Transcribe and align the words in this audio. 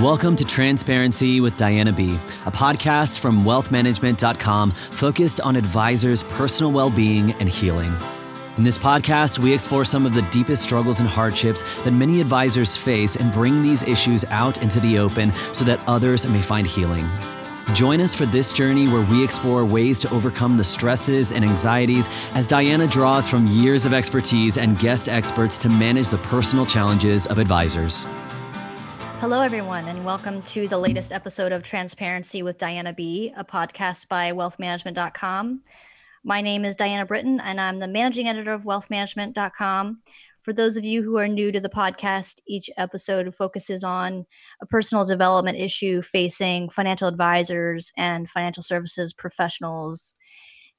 Welcome 0.00 0.34
to 0.36 0.46
Transparency 0.46 1.42
with 1.42 1.58
Diana 1.58 1.92
B., 1.92 2.14
a 2.46 2.50
podcast 2.50 3.18
from 3.18 3.44
wealthmanagement.com 3.44 4.70
focused 4.70 5.42
on 5.42 5.56
advisors' 5.56 6.22
personal 6.22 6.72
well 6.72 6.88
being 6.88 7.32
and 7.32 7.50
healing. 7.50 7.94
In 8.56 8.64
this 8.64 8.78
podcast, 8.78 9.38
we 9.38 9.52
explore 9.52 9.84
some 9.84 10.06
of 10.06 10.14
the 10.14 10.22
deepest 10.30 10.62
struggles 10.62 11.00
and 11.00 11.08
hardships 11.08 11.62
that 11.84 11.90
many 11.90 12.22
advisors 12.22 12.78
face 12.78 13.16
and 13.16 13.30
bring 13.30 13.62
these 13.62 13.82
issues 13.82 14.24
out 14.30 14.62
into 14.62 14.80
the 14.80 14.98
open 14.98 15.34
so 15.52 15.66
that 15.66 15.86
others 15.86 16.26
may 16.26 16.40
find 16.40 16.66
healing. 16.66 17.06
Join 17.74 18.00
us 18.00 18.14
for 18.14 18.24
this 18.24 18.54
journey 18.54 18.88
where 18.88 19.04
we 19.04 19.22
explore 19.22 19.66
ways 19.66 20.00
to 20.00 20.10
overcome 20.14 20.56
the 20.56 20.64
stresses 20.64 21.30
and 21.30 21.44
anxieties 21.44 22.08
as 22.32 22.46
Diana 22.46 22.86
draws 22.86 23.28
from 23.28 23.46
years 23.48 23.84
of 23.84 23.92
expertise 23.92 24.56
and 24.56 24.78
guest 24.78 25.10
experts 25.10 25.58
to 25.58 25.68
manage 25.68 26.08
the 26.08 26.18
personal 26.18 26.64
challenges 26.64 27.26
of 27.26 27.38
advisors. 27.38 28.06
Hello, 29.20 29.42
everyone, 29.42 29.86
and 29.86 30.02
welcome 30.02 30.40
to 30.44 30.66
the 30.66 30.78
latest 30.78 31.12
episode 31.12 31.52
of 31.52 31.62
Transparency 31.62 32.42
with 32.42 32.56
Diana 32.56 32.94
B., 32.94 33.34
a 33.36 33.44
podcast 33.44 34.08
by 34.08 34.32
wealthmanagement.com. 34.32 35.60
My 36.24 36.40
name 36.40 36.64
is 36.64 36.74
Diana 36.74 37.04
Britton, 37.04 37.38
and 37.38 37.60
I'm 37.60 37.76
the 37.76 37.86
managing 37.86 38.28
editor 38.28 38.54
of 38.54 38.64
wealthmanagement.com. 38.64 40.00
For 40.40 40.54
those 40.54 40.78
of 40.78 40.86
you 40.86 41.02
who 41.02 41.18
are 41.18 41.28
new 41.28 41.52
to 41.52 41.60
the 41.60 41.68
podcast, 41.68 42.38
each 42.48 42.70
episode 42.78 43.34
focuses 43.34 43.84
on 43.84 44.24
a 44.62 44.66
personal 44.66 45.04
development 45.04 45.58
issue 45.58 46.00
facing 46.00 46.70
financial 46.70 47.06
advisors 47.06 47.92
and 47.98 48.26
financial 48.26 48.62
services 48.62 49.12
professionals. 49.12 50.14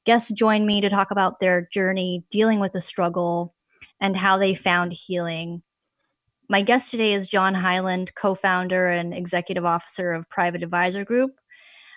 Guests 0.04 0.32
join 0.32 0.66
me 0.66 0.82
to 0.82 0.90
talk 0.90 1.12
about 1.12 1.40
their 1.40 1.70
journey 1.72 2.24
dealing 2.32 2.60
with 2.60 2.72
the 2.72 2.82
struggle 2.82 3.54
and 4.00 4.18
how 4.18 4.40
they 4.40 4.56
found 4.56 4.94
healing. 4.94 5.62
My 6.52 6.64
guest 6.64 6.92
today 6.92 7.14
is 7.14 7.30
John 7.30 7.54
Hyland, 7.54 8.14
co 8.14 8.36
founder 8.36 8.90
and 8.90 9.14
executive 9.14 9.64
officer 9.64 10.12
of 10.12 10.28
Private 10.28 10.64
Advisor 10.64 11.06
Group, 11.06 11.40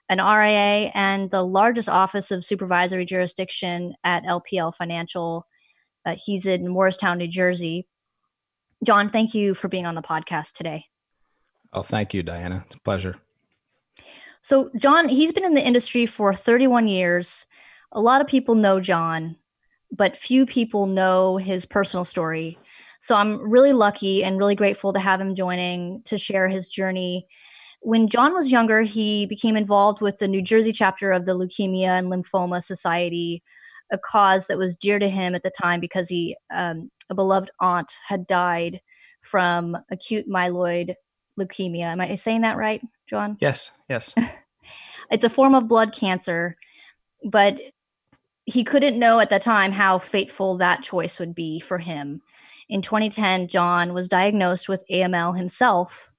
an 0.09 0.19
RIA 0.19 0.93
and 0.95 1.29
the 1.29 1.43
largest 1.43 1.89
office 1.89 2.31
of 2.31 2.45
supervisory 2.45 3.05
jurisdiction 3.05 3.95
at 4.05 4.23
LPL 4.23 4.73
Financial 4.73 5.45
uh, 6.07 6.15
he's 6.25 6.47
in 6.47 6.69
Morristown, 6.69 7.19
New 7.19 7.27
Jersey. 7.27 7.89
John, 8.85 9.09
thank 9.09 9.35
you 9.35 9.55
for 9.55 9.67
being 9.67 9.87
on 9.87 9.97
the 9.97 10.03
podcast 10.03 10.53
today. 10.53 10.85
Oh, 11.73 11.83
thank 11.83 12.15
you, 12.15 12.23
Diana. 12.23 12.63
It's 12.67 12.77
a 12.77 12.81
pleasure. 12.81 13.17
So, 14.41 14.71
John, 14.77 15.09
he's 15.09 15.33
been 15.33 15.45
in 15.45 15.55
the 15.55 15.67
industry 15.67 16.07
for 16.07 16.33
31 16.33 16.87
years. 16.87 17.45
A 17.91 18.01
lot 18.01 18.21
of 18.21 18.29
people 18.29 18.55
know 18.55 18.79
John, 18.79 19.35
but 19.91 20.17
few 20.17 20.47
people 20.47 20.87
know 20.87 21.39
his 21.39 21.67
personal 21.67 22.05
story. 22.05 22.57
So, 23.05 23.17
I'm 23.17 23.39
really 23.39 23.75
lucky 23.75 24.25
and 24.25 24.39
really 24.39 24.55
grateful 24.55 24.95
to 24.95 24.99
have 24.99 25.21
him 25.21 25.35
joining 25.35 26.01
to 26.05 26.17
share 26.17 26.49
his 26.49 26.69
journey. 26.69 27.27
When 27.83 28.09
John 28.09 28.33
was 28.33 28.51
younger, 28.51 28.81
he 28.81 29.27
became 29.27 29.59
involved 29.59 30.01
with 30.01 30.17
the 30.17 30.27
New 30.27 30.41
Jersey 30.41 30.73
chapter 30.73 31.13
of 31.13 31.27
the 31.27 31.37
Leukemia 31.37 31.99
and 31.99 32.07
Lymphoma 32.07 32.63
Society, 32.63 33.43
a 33.93 33.99
cause 33.99 34.47
that 34.47 34.57
was 34.57 34.75
dear 34.75 34.99
to 34.99 35.11
him 35.11 35.35
at 35.35 35.43
the 35.43 35.51
time 35.51 35.81
because 35.81 36.09
he 36.09 36.35
um, 36.51 36.91
a 37.11 37.15
beloved 37.15 37.51
aunt 37.61 37.93
had 38.09 38.27
died 38.27 38.81
from 39.21 39.77
acute 39.91 40.27
myeloid 40.27 40.95
leukemia. 41.39 41.85
Am 41.85 42.01
I 42.01 42.15
saying 42.15 42.41
that 42.41 42.57
right, 42.57 42.81
John? 43.07 43.37
Yes, 43.39 43.73
yes. 43.91 44.15
it's 45.11 45.25
a 45.25 45.29
form 45.29 45.55
of 45.55 45.69
blood 45.69 45.95
cancer, 45.95 46.57
but 47.23 47.61
he 48.47 48.65
couldn't 48.65 48.99
know 48.99 49.21
at 49.21 49.29
the 49.29 49.39
time 49.39 49.73
how 49.73 49.99
fateful 49.99 50.57
that 50.57 50.83
choice 50.83 51.19
would 51.19 51.35
be 51.35 51.61
for 51.61 51.77
him. 51.77 52.23
In 52.69 52.83
2010, 52.83 53.49
John 53.49 53.95
was 53.95 54.09
diagnosed 54.09 54.69
with 54.69 54.85
AML 54.91 55.37
himself, 55.37 56.11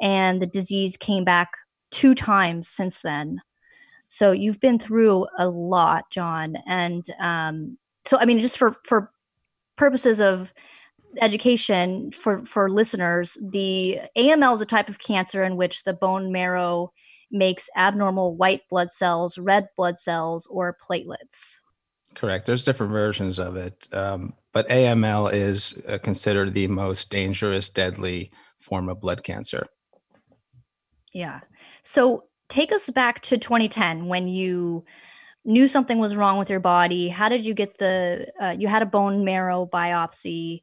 and 0.00 0.40
the 0.40 0.46
disease 0.46 0.96
came 0.96 1.24
back 1.24 1.50
two 1.90 2.14
times 2.14 2.68
since 2.68 3.00
then. 3.00 3.40
So 4.08 4.32
you've 4.32 4.60
been 4.60 4.78
through 4.78 5.26
a 5.38 5.48
lot, 5.48 6.04
John. 6.10 6.56
And 6.66 7.04
um, 7.20 7.78
so, 8.04 8.18
I 8.18 8.24
mean, 8.24 8.40
just 8.40 8.58
for, 8.58 8.76
for 8.84 9.10
purposes 9.76 10.20
of 10.20 10.52
education 11.20 12.12
for, 12.12 12.44
for 12.44 12.70
listeners, 12.70 13.36
the 13.42 14.00
AML 14.16 14.54
is 14.54 14.60
a 14.60 14.66
type 14.66 14.88
of 14.88 14.98
cancer 14.98 15.42
in 15.42 15.56
which 15.56 15.84
the 15.84 15.94
bone 15.94 16.30
marrow 16.30 16.92
makes 17.30 17.68
abnormal 17.76 18.36
white 18.36 18.62
blood 18.68 18.90
cells, 18.90 19.38
red 19.38 19.68
blood 19.76 19.98
cells, 19.98 20.46
or 20.46 20.76
platelets. 20.86 21.58
Correct. 22.14 22.46
There's 22.46 22.64
different 22.64 22.92
versions 22.92 23.38
of 23.38 23.56
it. 23.56 23.88
Um, 23.92 24.34
but 24.56 24.66
AML 24.70 25.34
is 25.34 25.78
uh, 25.86 25.98
considered 25.98 26.54
the 26.54 26.66
most 26.66 27.10
dangerous, 27.10 27.68
deadly 27.68 28.30
form 28.58 28.88
of 28.88 28.98
blood 29.02 29.22
cancer. 29.22 29.66
Yeah. 31.12 31.40
So 31.82 32.24
take 32.48 32.72
us 32.72 32.88
back 32.88 33.20
to 33.24 33.36
2010 33.36 34.06
when 34.06 34.28
you 34.28 34.86
knew 35.44 35.68
something 35.68 35.98
was 35.98 36.16
wrong 36.16 36.38
with 36.38 36.48
your 36.48 36.60
body. 36.60 37.10
How 37.10 37.28
did 37.28 37.44
you 37.44 37.52
get 37.52 37.76
the, 37.76 38.28
uh, 38.40 38.56
you 38.58 38.66
had 38.66 38.80
a 38.80 38.86
bone 38.86 39.26
marrow 39.26 39.68
biopsy. 39.70 40.62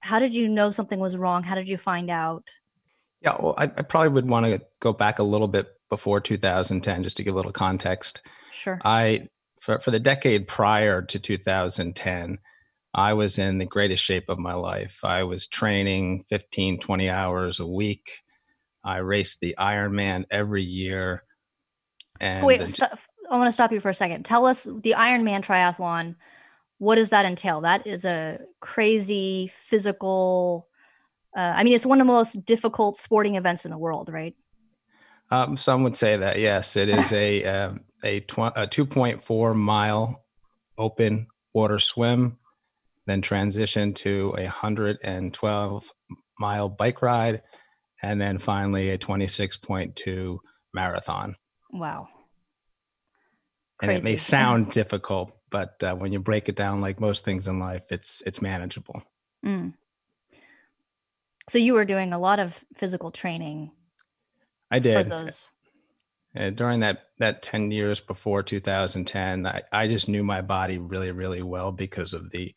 How 0.00 0.18
did 0.18 0.34
you 0.34 0.48
know 0.48 0.72
something 0.72 0.98
was 0.98 1.16
wrong? 1.16 1.44
How 1.44 1.54
did 1.54 1.68
you 1.68 1.78
find 1.78 2.10
out? 2.10 2.42
Yeah, 3.20 3.36
well, 3.38 3.54
I, 3.56 3.66
I 3.66 3.82
probably 3.82 4.08
would 4.08 4.28
want 4.28 4.46
to 4.46 4.60
go 4.80 4.92
back 4.92 5.20
a 5.20 5.22
little 5.22 5.46
bit 5.46 5.68
before 5.88 6.20
2010 6.20 7.04
just 7.04 7.18
to 7.18 7.22
give 7.22 7.34
a 7.34 7.36
little 7.36 7.52
context. 7.52 8.20
Sure. 8.50 8.80
I, 8.84 9.28
for, 9.60 9.78
for 9.78 9.92
the 9.92 10.00
decade 10.00 10.48
prior 10.48 11.02
to 11.02 11.20
2010, 11.20 12.40
I 12.94 13.14
was 13.14 13.38
in 13.38 13.58
the 13.58 13.64
greatest 13.64 14.04
shape 14.04 14.28
of 14.28 14.38
my 14.38 14.54
life. 14.54 15.00
I 15.02 15.22
was 15.22 15.46
training 15.46 16.24
15, 16.28 16.78
20 16.78 17.08
hours 17.08 17.58
a 17.58 17.66
week. 17.66 18.22
I 18.84 18.98
raced 18.98 19.40
the 19.40 19.54
Ironman 19.58 20.24
every 20.30 20.62
year. 20.62 21.24
And 22.20 22.40
so 22.40 22.46
wait, 22.46 22.68
st- 22.68 22.90
I 23.30 23.36
want 23.38 23.48
to 23.48 23.52
stop 23.52 23.72
you 23.72 23.80
for 23.80 23.88
a 23.88 23.94
second. 23.94 24.24
Tell 24.24 24.44
us 24.46 24.64
the 24.64 24.94
Ironman 24.96 25.42
triathlon. 25.42 26.16
What 26.78 26.96
does 26.96 27.10
that 27.10 27.24
entail? 27.24 27.62
That 27.62 27.86
is 27.86 28.04
a 28.04 28.40
crazy 28.60 29.50
physical. 29.54 30.68
Uh, 31.34 31.52
I 31.56 31.64
mean, 31.64 31.72
it's 31.72 31.86
one 31.86 32.00
of 32.00 32.06
the 32.06 32.12
most 32.12 32.44
difficult 32.44 32.98
sporting 32.98 33.36
events 33.36 33.64
in 33.64 33.70
the 33.70 33.78
world, 33.78 34.10
right? 34.12 34.34
Um, 35.30 35.56
some 35.56 35.82
would 35.84 35.96
say 35.96 36.18
that 36.18 36.38
yes, 36.38 36.76
it 36.76 36.90
is 36.90 37.10
a 37.12 37.44
um, 37.44 37.80
a, 38.04 38.20
tw- 38.20 38.52
a 38.54 38.66
two 38.66 38.84
point 38.84 39.22
four 39.22 39.54
mile 39.54 40.26
open 40.76 41.28
water 41.54 41.78
swim, 41.78 42.36
then 43.06 43.22
transition 43.22 43.94
to 43.94 44.34
a 44.38 44.46
hundred 44.46 44.98
and 45.02 45.32
twelve 45.32 45.90
mile 46.38 46.68
bike 46.68 47.02
ride, 47.02 47.42
and 48.02 48.20
then 48.20 48.38
finally 48.38 48.90
a 48.90 48.98
26.2 48.98 50.38
marathon. 50.74 51.36
Wow. 51.70 52.08
Crazy. 53.78 53.92
And 53.92 53.98
it 54.00 54.04
may 54.04 54.16
sound 54.16 54.70
difficult, 54.70 55.32
but 55.50 55.82
uh, 55.82 55.94
when 55.94 56.12
you 56.12 56.20
break 56.20 56.48
it 56.48 56.56
down, 56.56 56.80
like 56.80 57.00
most 57.00 57.24
things 57.24 57.48
in 57.48 57.58
life, 57.58 57.84
it's 57.90 58.22
it's 58.26 58.42
manageable. 58.42 59.02
Mm. 59.44 59.74
So 61.48 61.58
you 61.58 61.74
were 61.74 61.84
doing 61.84 62.12
a 62.12 62.18
lot 62.18 62.38
of 62.38 62.64
physical 62.74 63.10
training. 63.10 63.70
I 64.70 64.78
did. 64.78 65.08
those. 65.08 65.50
Uh, 66.34 66.50
during 66.50 66.80
that 66.80 67.08
that 67.18 67.42
10 67.42 67.72
years 67.72 68.00
before 68.00 68.42
2010 68.42 69.46
I, 69.46 69.60
I 69.70 69.86
just 69.86 70.08
knew 70.08 70.24
my 70.24 70.40
body 70.40 70.78
really 70.78 71.10
really 71.10 71.42
well 71.42 71.72
because 71.72 72.14
of 72.14 72.30
the, 72.30 72.54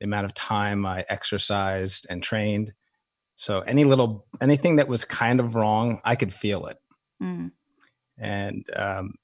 the 0.00 0.04
amount 0.04 0.24
of 0.24 0.34
time 0.34 0.86
i 0.86 1.04
exercised 1.08 2.06
and 2.08 2.22
trained 2.22 2.72
so 3.38 3.60
any 3.60 3.84
little 3.84 4.26
anything 4.40 4.76
that 4.76 4.88
was 4.88 5.04
kind 5.04 5.38
of 5.38 5.54
wrong, 5.54 6.00
I 6.04 6.16
could 6.16 6.34
feel 6.34 6.66
it. 6.66 6.76
Mm. 7.22 7.52
And 8.18 8.66
um, 8.74 9.14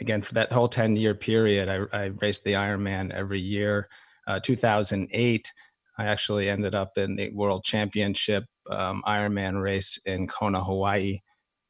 again, 0.00 0.22
for 0.22 0.34
that 0.34 0.52
whole 0.52 0.68
ten 0.68 0.94
year 0.94 1.16
period, 1.16 1.68
I, 1.68 1.80
I 1.92 2.04
raced 2.06 2.44
the 2.44 2.52
Ironman 2.52 3.12
every 3.12 3.40
year. 3.40 3.88
Uh, 4.24 4.38
2008, 4.38 5.52
I 5.98 6.06
actually 6.06 6.48
ended 6.48 6.76
up 6.76 6.96
in 6.96 7.16
the 7.16 7.30
World 7.30 7.64
Championship 7.64 8.44
um, 8.70 9.02
Ironman 9.04 9.60
race 9.60 9.98
in 10.06 10.28
Kona, 10.28 10.62
Hawaii. 10.62 11.18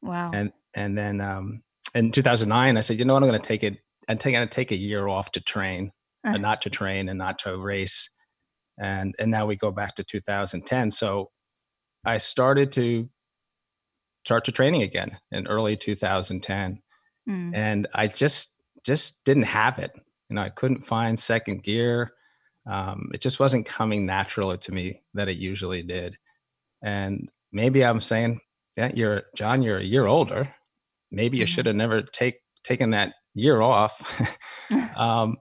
Wow. 0.02 0.32
And 0.34 0.52
and 0.74 0.98
then 0.98 1.22
um, 1.22 1.62
in 1.94 2.12
2009, 2.12 2.76
I 2.76 2.80
said, 2.80 2.98
you 2.98 3.06
know 3.06 3.14
what, 3.14 3.22
I'm 3.22 3.28
going 3.30 3.40
to 3.40 3.48
take 3.48 3.64
it. 3.64 3.78
I'm 4.06 4.18
taking 4.18 4.40
to 4.40 4.46
take 4.46 4.70
a 4.70 4.76
year 4.76 5.08
off 5.08 5.32
to 5.32 5.40
train, 5.40 5.92
uh. 6.24 6.36
not 6.36 6.60
to 6.62 6.70
train 6.70 7.08
and 7.08 7.18
not 7.18 7.38
to 7.40 7.56
race. 7.56 8.10
And 8.78 9.14
and 9.18 9.30
now 9.30 9.46
we 9.46 9.56
go 9.56 9.70
back 9.70 9.94
to 9.96 10.04
2010. 10.04 10.90
So 10.90 11.30
I 12.04 12.18
started 12.18 12.72
to 12.72 13.08
start 14.24 14.44
to 14.44 14.52
training 14.52 14.82
again 14.82 15.18
in 15.30 15.46
early 15.46 15.76
2010. 15.76 16.82
Mm. 17.28 17.50
And 17.54 17.86
I 17.94 18.06
just 18.06 18.56
just 18.84 19.24
didn't 19.24 19.44
have 19.44 19.78
it. 19.78 19.92
You 20.28 20.36
know, 20.36 20.42
I 20.42 20.48
couldn't 20.48 20.84
find 20.84 21.18
second 21.18 21.62
gear. 21.62 22.12
Um, 22.66 23.10
it 23.14 23.20
just 23.20 23.38
wasn't 23.38 23.66
coming 23.66 24.06
naturally 24.06 24.58
to 24.58 24.72
me 24.72 25.02
that 25.14 25.28
it 25.28 25.36
usually 25.36 25.82
did. 25.82 26.16
And 26.82 27.30
maybe 27.52 27.84
I'm 27.84 28.00
saying, 28.00 28.40
yeah, 28.76 28.90
you're 28.94 29.22
John, 29.34 29.62
you're 29.62 29.78
a 29.78 29.84
year 29.84 30.06
older. 30.06 30.54
Maybe 31.10 31.38
you 31.38 31.44
mm-hmm. 31.44 31.48
should 31.48 31.66
have 31.66 31.76
never 31.76 32.02
take 32.02 32.40
taken 32.64 32.90
that 32.90 33.14
year 33.34 33.60
off. 33.60 34.20
um, 34.96 35.36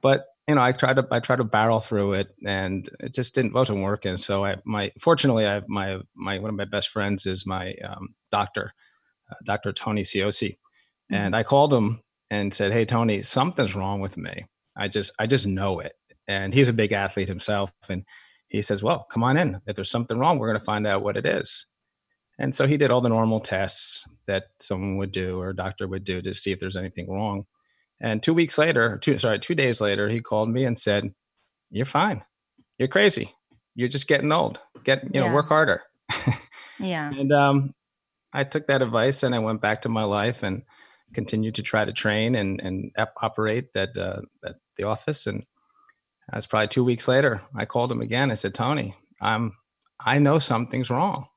but 0.00 0.24
you 0.52 0.56
know, 0.56 0.62
I 0.62 0.72
tried 0.72 0.96
to 0.96 1.08
I 1.10 1.18
tried 1.18 1.36
to 1.36 1.44
barrel 1.44 1.80
through 1.80 2.12
it, 2.12 2.34
and 2.44 2.86
it 3.00 3.14
just 3.14 3.34
didn't 3.34 3.54
wasn't 3.54 3.80
working. 3.80 4.18
So 4.18 4.44
I 4.44 4.56
my 4.66 4.92
fortunately 5.00 5.46
I 5.46 5.54
have 5.54 5.66
my 5.66 6.00
my 6.14 6.38
one 6.40 6.50
of 6.50 6.56
my 6.56 6.66
best 6.66 6.90
friends 6.90 7.24
is 7.24 7.46
my 7.46 7.72
um, 7.82 8.14
doctor, 8.30 8.74
uh, 9.30 9.36
Dr. 9.46 9.72
Tony 9.72 10.02
Ciosi, 10.02 10.50
mm-hmm. 10.50 11.14
and 11.14 11.34
I 11.34 11.42
called 11.42 11.72
him 11.72 12.02
and 12.28 12.52
said, 12.52 12.70
"Hey 12.70 12.84
Tony, 12.84 13.22
something's 13.22 13.74
wrong 13.74 14.00
with 14.00 14.18
me. 14.18 14.44
I 14.76 14.88
just 14.88 15.14
I 15.18 15.26
just 15.26 15.46
know 15.46 15.80
it." 15.80 15.94
And 16.28 16.52
he's 16.52 16.68
a 16.68 16.74
big 16.74 16.92
athlete 16.92 17.28
himself, 17.28 17.72
and 17.88 18.04
he 18.48 18.60
says, 18.60 18.82
"Well, 18.82 19.06
come 19.10 19.24
on 19.24 19.38
in. 19.38 19.58
If 19.66 19.76
there's 19.76 19.90
something 19.90 20.18
wrong, 20.18 20.38
we're 20.38 20.48
going 20.48 20.60
to 20.60 20.64
find 20.66 20.86
out 20.86 21.02
what 21.02 21.16
it 21.16 21.24
is." 21.24 21.64
And 22.38 22.54
so 22.54 22.66
he 22.66 22.76
did 22.76 22.90
all 22.90 23.00
the 23.00 23.08
normal 23.08 23.40
tests 23.40 24.06
that 24.26 24.48
someone 24.60 24.98
would 24.98 25.12
do 25.12 25.40
or 25.40 25.48
a 25.48 25.56
doctor 25.56 25.88
would 25.88 26.04
do 26.04 26.20
to 26.20 26.34
see 26.34 26.52
if 26.52 26.60
there's 26.60 26.76
anything 26.76 27.10
wrong. 27.10 27.46
And 28.02 28.20
two 28.20 28.34
weeks 28.34 28.58
later, 28.58 28.98
two 28.98 29.16
sorry, 29.18 29.38
two 29.38 29.54
days 29.54 29.80
later, 29.80 30.08
he 30.08 30.20
called 30.20 30.50
me 30.50 30.64
and 30.64 30.76
said, 30.76 31.14
"You're 31.70 31.86
fine. 31.86 32.24
You're 32.76 32.88
crazy. 32.88 33.32
You're 33.76 33.88
just 33.88 34.08
getting 34.08 34.32
old. 34.32 34.60
Get 34.82 35.04
you 35.04 35.20
know, 35.20 35.26
yeah. 35.26 35.32
work 35.32 35.48
harder." 35.48 35.82
yeah. 36.80 37.10
And 37.10 37.32
um, 37.32 37.74
I 38.32 38.42
took 38.42 38.66
that 38.66 38.82
advice 38.82 39.22
and 39.22 39.36
I 39.36 39.38
went 39.38 39.60
back 39.60 39.82
to 39.82 39.88
my 39.88 40.02
life 40.02 40.42
and 40.42 40.62
continued 41.14 41.54
to 41.54 41.62
try 41.62 41.84
to 41.84 41.92
train 41.92 42.34
and 42.34 42.60
and 42.60 42.90
operate 43.22 43.68
at 43.76 43.96
uh, 43.96 44.22
at 44.44 44.56
the 44.76 44.82
office. 44.82 45.28
And 45.28 45.46
that's 46.28 46.48
probably 46.48 46.68
two 46.68 46.84
weeks 46.84 47.06
later. 47.06 47.40
I 47.54 47.66
called 47.66 47.92
him 47.92 48.00
again. 48.00 48.32
I 48.32 48.34
said, 48.34 48.52
"Tony, 48.52 48.96
I'm 49.20 49.52
I 50.04 50.18
know 50.18 50.40
something's 50.40 50.90
wrong." 50.90 51.28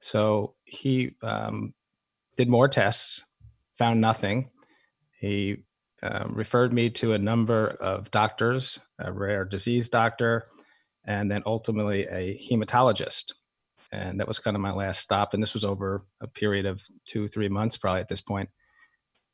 So 0.00 0.54
he 0.64 1.16
um, 1.22 1.74
did 2.38 2.48
more 2.48 2.68
tests, 2.68 3.22
found 3.76 4.00
nothing. 4.00 4.50
He 5.18 5.64
uh, 6.04 6.26
referred 6.28 6.72
me 6.72 6.90
to 6.90 7.14
a 7.14 7.18
number 7.18 7.68
of 7.80 8.10
doctors, 8.10 8.78
a 8.98 9.10
rare 9.10 9.44
disease 9.44 9.88
doctor, 9.88 10.44
and 11.06 11.30
then 11.30 11.42
ultimately 11.46 12.04
a 12.04 12.38
hematologist. 12.38 13.32
And 13.90 14.20
that 14.20 14.28
was 14.28 14.38
kind 14.38 14.54
of 14.54 14.60
my 14.60 14.72
last 14.72 15.00
stop. 15.00 15.32
And 15.32 15.42
this 15.42 15.54
was 15.54 15.64
over 15.64 16.04
a 16.20 16.26
period 16.26 16.66
of 16.66 16.84
two, 17.06 17.26
three 17.26 17.48
months, 17.48 17.78
probably 17.78 18.00
at 18.00 18.08
this 18.08 18.20
point. 18.20 18.50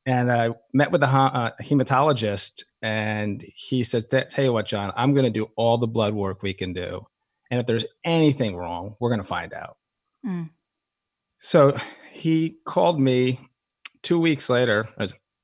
And 0.07 0.31
I 0.31 0.51
met 0.73 0.93
with 0.93 1.01
the 1.01 1.09
uh, 1.09 1.51
hematologist, 1.61 2.63
and 2.83 3.45
he 3.55 3.83
says, 3.85 4.07
Tell 4.07 4.45
you 4.45 4.53
what, 4.53 4.67
John, 4.67 4.93
I'm 4.97 5.13
going 5.13 5.25
to 5.25 5.31
do 5.31 5.49
all 5.57 5.77
the 5.77 5.89
blood 5.89 6.15
work 6.15 6.43
we 6.43 6.55
can 6.55 6.73
do. 6.73 7.07
And 7.51 7.61
if 7.61 7.67
there's 7.67 7.85
anything 8.05 8.57
wrong, 8.57 8.95
we're 9.01 9.11
going 9.11 9.21
to 9.21 9.27
find 9.27 9.53
out. 9.53 9.77
Mm. 10.25 10.51
So 11.39 11.77
he 12.13 12.59
called 12.65 13.01
me 13.01 13.41
two 14.03 14.21
weeks 14.21 14.49
later, 14.49 14.89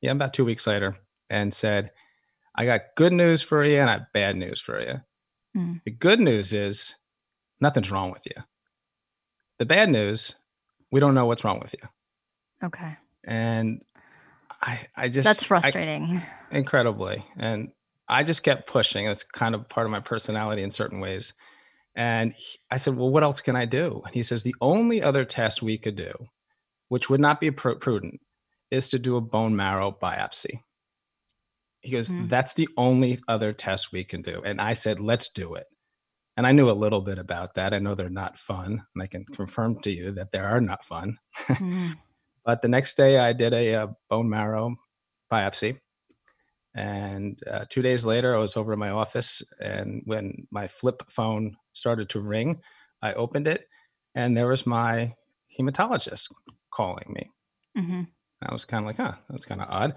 yeah, 0.01 0.13
about 0.13 0.33
two 0.33 0.45
weeks 0.45 0.67
later, 0.67 0.97
and 1.31 1.53
said, 1.53 1.91
I 2.55 2.65
got 2.65 2.81
good 2.97 3.13
news 3.13 3.43
for 3.43 3.65
you 3.65 3.79
and 3.79 3.91
I 3.91 3.95
have 3.95 4.13
bad 4.13 4.37
news 4.37 4.61
for 4.61 4.81
you. 4.81 5.01
Mm. 5.57 5.83
The 5.85 5.91
good 5.91 6.21
news 6.21 6.53
is 6.53 6.95
nothing's 7.61 7.91
wrong 7.91 8.11
with 8.11 8.27
you. 8.27 8.43
The 9.59 9.67
bad 9.67 9.91
news, 9.91 10.37
we 10.91 11.01
don't 11.01 11.15
know 11.15 11.27
what's 11.27 11.45
wrong 11.45 11.61
with 11.61 11.75
you. 11.75 11.89
Okay. 12.65 12.97
And 13.25 13.83
I, 14.63 14.81
I 14.97 15.09
just 15.09 15.27
that's 15.27 15.45
frustrating. 15.45 16.17
I, 16.17 16.29
incredibly. 16.57 17.25
And 17.37 17.73
I 18.09 18.23
just 18.23 18.43
kept 18.43 18.67
pushing. 18.67 19.07
That's 19.07 19.25
kind 19.25 19.55
of 19.55 19.69
part 19.69 19.87
of 19.87 19.91
my 19.91 20.01
personality 20.01 20.63
in 20.63 20.71
certain 20.71 21.01
ways. 21.01 21.35
And 21.95 22.35
he, 22.37 22.59
I 22.71 22.77
said, 22.77 22.97
Well, 22.97 23.11
what 23.11 23.23
else 23.23 23.41
can 23.41 23.57
I 23.57 23.65
do? 23.65 24.03
And 24.05 24.15
he 24.15 24.23
says, 24.23 24.43
The 24.43 24.55
only 24.61 25.03
other 25.03 25.25
test 25.25 25.63
we 25.63 25.79
could 25.79 25.97
do, 25.97 26.13
which 26.89 27.11
would 27.11 27.21
not 27.21 27.41
be 27.41 27.51
pr- 27.51 27.73
prudent, 27.73 28.21
is 28.71 28.89
to 28.89 28.99
do 28.99 29.17
a 29.17 29.21
bone 29.21 29.57
marrow 29.57 29.97
biopsy. 30.01 30.61
He 31.87 31.93
goes, 31.93 32.11
mm. 32.11 32.29
That's 32.29 32.55
the 32.55 32.69
only 32.77 33.19
other 33.29 33.53
test 33.53 33.93
we 33.93 34.05
can 34.05 34.23
do. 34.23 34.43
And 34.45 34.61
I 34.61 34.73
said, 34.73 35.01
Let's 35.01 35.31
do 35.31 35.55
it. 35.55 35.67
And 36.37 36.47
I 36.47 36.53
knew 36.53 36.71
a 36.71 36.73
little 36.73 37.01
bit 37.01 37.19
about 37.19 37.55
that. 37.55 37.73
I 37.73 37.79
know 37.79 37.95
they're 37.95 38.11
not 38.11 38.37
fun. 38.37 38.85
And 38.95 39.03
I 39.03 39.07
can 39.07 39.25
confirm 39.25 39.81
to 39.81 39.91
you 39.91 40.13
that 40.13 40.33
they 40.33 40.39
are 40.39 40.61
not 40.61 40.85
fun. 40.85 41.19
Mm. 41.49 41.95
but 42.45 42.61
the 42.63 42.69
next 42.69 42.97
day, 42.97 43.19
I 43.19 43.33
did 43.33 43.55
a, 43.55 43.73
a 43.73 43.97
bone 44.11 44.29
marrow 44.29 44.77
biopsy. 45.33 45.79
And 46.75 47.39
uh, 47.51 47.65
two 47.71 47.81
days 47.81 48.05
later, 48.05 48.37
I 48.37 48.39
was 48.39 48.57
over 48.57 48.75
in 48.75 48.79
my 48.79 48.91
office. 48.91 49.43
And 49.61 50.03
when 50.05 50.47
my 50.51 50.69
flip 50.69 51.03
phone 51.09 51.57
started 51.73 52.11
to 52.11 52.21
ring, 52.21 52.61
I 53.01 53.15
opened 53.15 53.49
it 53.49 53.67
and 54.17 54.37
there 54.37 54.49
was 54.49 54.67
my 54.67 55.15
hematologist 55.57 56.33
calling 56.73 57.13
me. 57.15 57.31
Mm-hmm. 57.79 58.03
I 58.43 58.53
was 58.53 58.65
kind 58.65 58.85
of 58.85 58.87
like, 58.87 58.97
huh, 58.97 59.21
that's 59.29 59.45
kind 59.45 59.61
of 59.61 59.69
odd. 59.71 59.95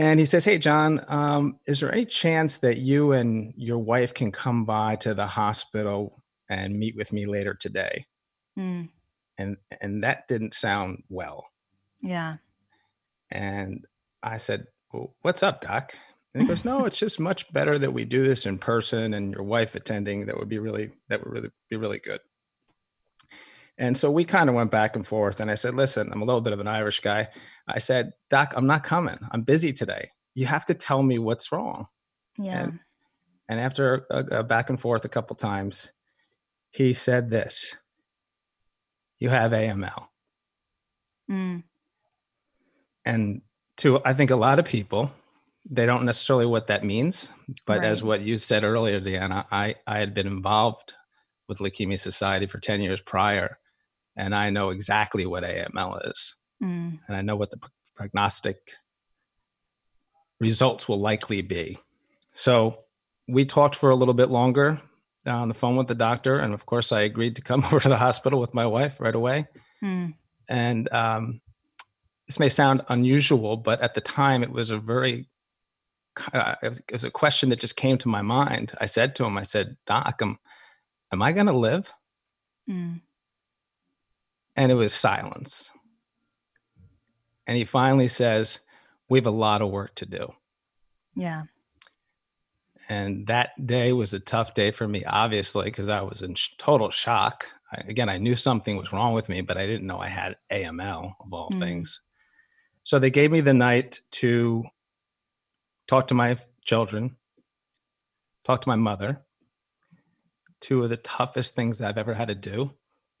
And 0.00 0.18
he 0.18 0.24
says, 0.24 0.46
Hey, 0.46 0.56
John, 0.56 1.04
um, 1.08 1.58
is 1.66 1.80
there 1.80 1.92
any 1.92 2.06
chance 2.06 2.56
that 2.58 2.78
you 2.78 3.12
and 3.12 3.52
your 3.54 3.76
wife 3.76 4.14
can 4.14 4.32
come 4.32 4.64
by 4.64 4.96
to 4.96 5.12
the 5.12 5.26
hospital 5.26 6.22
and 6.48 6.78
meet 6.78 6.96
with 6.96 7.12
me 7.12 7.26
later 7.26 7.52
today? 7.52 8.06
Mm. 8.58 8.88
And 9.36 9.58
and 9.82 10.02
that 10.02 10.26
didn't 10.26 10.54
sound 10.54 11.02
well. 11.10 11.48
Yeah. 12.00 12.36
And 13.30 13.84
I 14.22 14.38
said, 14.38 14.68
well, 14.90 15.14
What's 15.20 15.42
up, 15.42 15.60
Doc? 15.60 15.94
And 16.32 16.44
he 16.44 16.48
goes, 16.48 16.64
No, 16.64 16.86
it's 16.86 16.98
just 16.98 17.20
much 17.20 17.52
better 17.52 17.76
that 17.76 17.92
we 17.92 18.06
do 18.06 18.26
this 18.26 18.46
in 18.46 18.56
person 18.56 19.12
and 19.12 19.34
your 19.34 19.44
wife 19.44 19.74
attending. 19.74 20.24
That 20.24 20.38
would 20.38 20.48
be 20.48 20.58
really 20.58 20.92
that 21.10 21.22
would 21.22 21.30
really 21.30 21.50
be 21.68 21.76
really 21.76 21.98
good. 21.98 22.20
And 23.80 23.96
so 23.96 24.10
we 24.10 24.24
kind 24.24 24.50
of 24.50 24.54
went 24.54 24.70
back 24.70 24.94
and 24.94 25.06
forth. 25.06 25.40
And 25.40 25.50
I 25.50 25.54
said, 25.54 25.74
listen, 25.74 26.12
I'm 26.12 26.20
a 26.20 26.24
little 26.26 26.42
bit 26.42 26.52
of 26.52 26.60
an 26.60 26.68
Irish 26.68 27.00
guy. 27.00 27.28
I 27.66 27.78
said, 27.78 28.12
Doc, 28.28 28.52
I'm 28.54 28.66
not 28.66 28.84
coming. 28.84 29.18
I'm 29.30 29.40
busy 29.40 29.72
today. 29.72 30.10
You 30.34 30.44
have 30.44 30.66
to 30.66 30.74
tell 30.74 31.02
me 31.02 31.18
what's 31.18 31.50
wrong. 31.50 31.86
Yeah. 32.36 32.64
And, 32.64 32.78
and 33.48 33.58
after 33.58 34.06
a, 34.10 34.40
a 34.40 34.42
back 34.44 34.68
and 34.68 34.78
forth 34.78 35.06
a 35.06 35.08
couple 35.08 35.34
times, 35.34 35.92
he 36.70 36.92
said 36.92 37.30
this 37.30 37.74
You 39.18 39.30
have 39.30 39.52
AML. 39.52 40.08
Mm. 41.30 41.62
And 43.06 43.40
to, 43.78 44.02
I 44.04 44.12
think, 44.12 44.30
a 44.30 44.36
lot 44.36 44.58
of 44.58 44.66
people, 44.66 45.10
they 45.68 45.86
don't 45.86 46.04
necessarily 46.04 46.44
what 46.44 46.66
that 46.66 46.84
means. 46.84 47.32
But 47.64 47.78
right. 47.78 47.86
as 47.86 48.02
what 48.02 48.20
you 48.20 48.36
said 48.36 48.62
earlier, 48.62 49.00
Diana, 49.00 49.46
I, 49.50 49.76
I 49.86 50.00
had 50.00 50.12
been 50.12 50.26
involved 50.26 50.92
with 51.48 51.60
Leukemia 51.60 51.98
Society 51.98 52.46
for 52.46 52.58
10 52.58 52.82
years 52.82 53.00
prior 53.00 53.56
and 54.20 54.34
I 54.34 54.50
know 54.50 54.68
exactly 54.68 55.24
what 55.24 55.44
AML 55.44 56.10
is, 56.10 56.36
mm. 56.62 56.98
and 57.08 57.16
I 57.16 57.22
know 57.22 57.36
what 57.36 57.50
the 57.50 57.58
prognostic 57.96 58.58
results 60.38 60.86
will 60.86 61.00
likely 61.00 61.40
be. 61.40 61.78
So 62.34 62.80
we 63.26 63.46
talked 63.46 63.76
for 63.76 63.88
a 63.88 63.96
little 63.96 64.12
bit 64.12 64.28
longer 64.28 64.78
on 65.24 65.48
the 65.48 65.54
phone 65.54 65.76
with 65.76 65.88
the 65.88 65.94
doctor, 65.94 66.38
and 66.38 66.52
of 66.52 66.66
course, 66.66 66.92
I 66.92 67.00
agreed 67.00 67.36
to 67.36 67.42
come 67.42 67.64
over 67.64 67.80
to 67.80 67.88
the 67.88 67.96
hospital 67.96 68.38
with 68.38 68.52
my 68.52 68.66
wife 68.66 69.00
right 69.00 69.14
away. 69.14 69.48
Mm. 69.82 70.12
And 70.50 70.92
um, 70.92 71.40
this 72.26 72.38
may 72.38 72.50
sound 72.50 72.82
unusual, 72.90 73.56
but 73.56 73.80
at 73.80 73.94
the 73.94 74.02
time, 74.02 74.42
it 74.42 74.52
was 74.52 74.70
a 74.70 74.78
very 74.78 75.30
uh, 76.34 76.56
it, 76.62 76.68
was, 76.68 76.80
it, 76.80 76.92
was, 76.92 77.04
a 77.04 77.10
question 77.10 77.48
that 77.48 77.60
just 77.60 77.76
came 77.76 77.96
to 77.96 78.08
my 78.08 78.20
mind. 78.20 78.72
I 78.78 78.84
said 78.84 79.16
to 79.16 79.24
him, 79.24 79.38
"I 79.38 79.44
said, 79.44 79.78
Doc, 79.86 80.20
am, 80.20 80.38
am 81.10 81.22
I 81.22 81.32
going 81.32 81.46
to 81.46 81.52
live?" 81.54 81.90
Mm 82.68 83.00
and 84.60 84.70
it 84.70 84.74
was 84.74 84.92
silence. 84.92 85.72
And 87.46 87.56
he 87.56 87.64
finally 87.64 88.08
says, 88.08 88.60
We 89.08 89.18
have 89.18 89.26
a 89.26 89.30
lot 89.30 89.62
of 89.62 89.70
work 89.70 89.94
to 89.96 90.06
do. 90.06 90.34
Yeah. 91.16 91.44
And 92.86 93.26
that 93.28 93.52
day 93.66 93.94
was 93.94 94.12
a 94.12 94.20
tough 94.20 94.52
day 94.52 94.70
for 94.70 94.86
me, 94.86 95.02
obviously, 95.04 95.64
because 95.64 95.88
I 95.88 96.02
was 96.02 96.20
in 96.20 96.34
sh- 96.34 96.50
total 96.58 96.90
shock. 96.90 97.46
I, 97.72 97.84
again, 97.88 98.10
I 98.10 98.18
knew 98.18 98.34
something 98.34 98.76
was 98.76 98.92
wrong 98.92 99.14
with 99.14 99.30
me, 99.30 99.40
but 99.40 99.56
I 99.56 99.64
didn't 99.64 99.86
know 99.86 99.98
I 99.98 100.08
had 100.08 100.36
AML 100.52 101.14
of 101.18 101.32
all 101.32 101.48
mm. 101.50 101.58
things. 101.58 102.02
So 102.84 102.98
they 102.98 103.10
gave 103.10 103.32
me 103.32 103.40
the 103.40 103.54
night 103.54 104.00
to 104.12 104.64
talk 105.88 106.08
to 106.08 106.14
my 106.14 106.36
children, 106.66 107.16
talk 108.44 108.60
to 108.60 108.68
my 108.68 108.76
mother. 108.76 109.22
Two 110.60 110.84
of 110.84 110.90
the 110.90 110.98
toughest 110.98 111.56
things 111.56 111.80
I've 111.80 111.96
ever 111.96 112.12
had 112.12 112.28
to 112.28 112.34
do. 112.34 112.72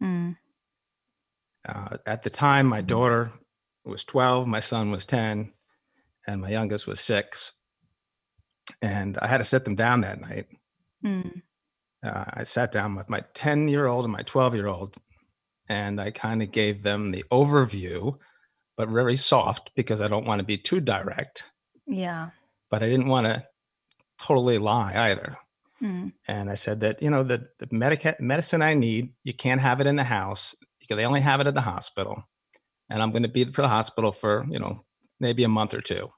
Mm. 0.02 0.36
Uh, 1.68 1.98
at 2.06 2.22
the 2.22 2.30
time, 2.30 2.66
my 2.66 2.80
daughter 2.80 3.32
was 3.84 4.04
12, 4.04 4.46
my 4.46 4.60
son 4.60 4.90
was 4.90 5.06
10, 5.06 5.52
and 6.26 6.40
my 6.40 6.48
youngest 6.48 6.86
was 6.86 7.00
six. 7.00 7.52
And 8.82 9.18
I 9.18 9.26
had 9.26 9.38
to 9.38 9.44
sit 9.44 9.64
them 9.64 9.74
down 9.74 10.02
that 10.02 10.20
night. 10.20 10.46
Mm. 11.04 11.42
Uh, 12.02 12.24
I 12.32 12.44
sat 12.44 12.72
down 12.72 12.94
with 12.94 13.10
my 13.10 13.22
10 13.34 13.68
year 13.68 13.86
old 13.86 14.04
and 14.04 14.12
my 14.12 14.22
12 14.22 14.54
year 14.54 14.68
old, 14.68 14.96
and 15.68 16.00
I 16.00 16.10
kind 16.10 16.42
of 16.42 16.50
gave 16.50 16.82
them 16.82 17.10
the 17.10 17.24
overview, 17.30 18.16
but 18.76 18.88
very 18.88 19.16
soft 19.16 19.72
because 19.74 20.00
I 20.00 20.08
don't 20.08 20.26
want 20.26 20.38
to 20.38 20.44
be 20.44 20.56
too 20.56 20.80
direct. 20.80 21.44
Yeah. 21.86 22.30
But 22.70 22.82
I 22.82 22.88
didn't 22.88 23.08
want 23.08 23.26
to 23.26 23.44
totally 24.18 24.58
lie 24.58 24.94
either. 24.96 25.36
Mm. 25.82 26.12
And 26.28 26.50
I 26.50 26.54
said 26.54 26.80
that, 26.80 27.02
you 27.02 27.10
know, 27.10 27.22
the, 27.22 27.48
the 27.58 27.68
medica- 27.70 28.16
medicine 28.20 28.62
I 28.62 28.74
need, 28.74 29.12
you 29.24 29.32
can't 29.32 29.60
have 29.60 29.80
it 29.80 29.86
in 29.86 29.96
the 29.96 30.04
house 30.04 30.54
they 30.94 31.06
only 31.06 31.20
have 31.20 31.40
it 31.40 31.46
at 31.46 31.54
the 31.54 31.60
hospital, 31.60 32.24
and 32.88 33.02
I'm 33.02 33.10
going 33.10 33.22
to 33.22 33.28
be 33.28 33.44
for 33.46 33.62
the 33.62 33.68
hospital 33.68 34.12
for 34.12 34.46
you 34.50 34.58
know 34.58 34.84
maybe 35.18 35.44
a 35.44 35.48
month 35.48 35.74
or 35.74 35.80
two. 35.80 36.10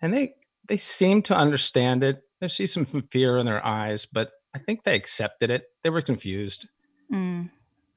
And 0.00 0.12
they 0.12 0.34
they 0.66 0.76
seem 0.76 1.22
to 1.22 1.36
understand 1.36 2.04
it 2.04 2.22
I 2.44 2.48
see 2.48 2.66
some 2.66 2.84
fear 2.84 3.38
in 3.38 3.46
their 3.46 3.64
eyes, 3.64 4.06
but 4.06 4.30
I 4.54 4.58
think 4.58 4.84
they 4.84 4.94
accepted 4.94 5.50
it. 5.50 5.64
They 5.82 5.90
were 5.90 6.02
confused. 6.02 6.68
Mm. 7.12 7.50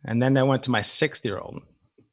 And 0.04 0.22
then 0.22 0.38
I 0.38 0.44
went 0.44 0.64
to 0.64 0.72
my 0.72 0.82
sixth 0.82 1.26
year 1.26 1.38
old. 1.38 1.62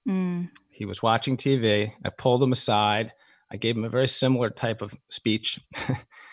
Mm. 0.08 0.50
He 0.70 0.84
was 0.84 1.02
watching 1.02 1.36
TV. 1.36 1.92
I 2.04 2.10
pulled 2.10 2.42
him 2.42 2.52
aside. 2.52 3.12
I 3.50 3.56
gave 3.56 3.76
him 3.76 3.84
a 3.84 3.88
very 3.88 4.08
similar 4.08 4.50
type 4.50 4.82
of 4.82 4.94
speech. 5.08 5.60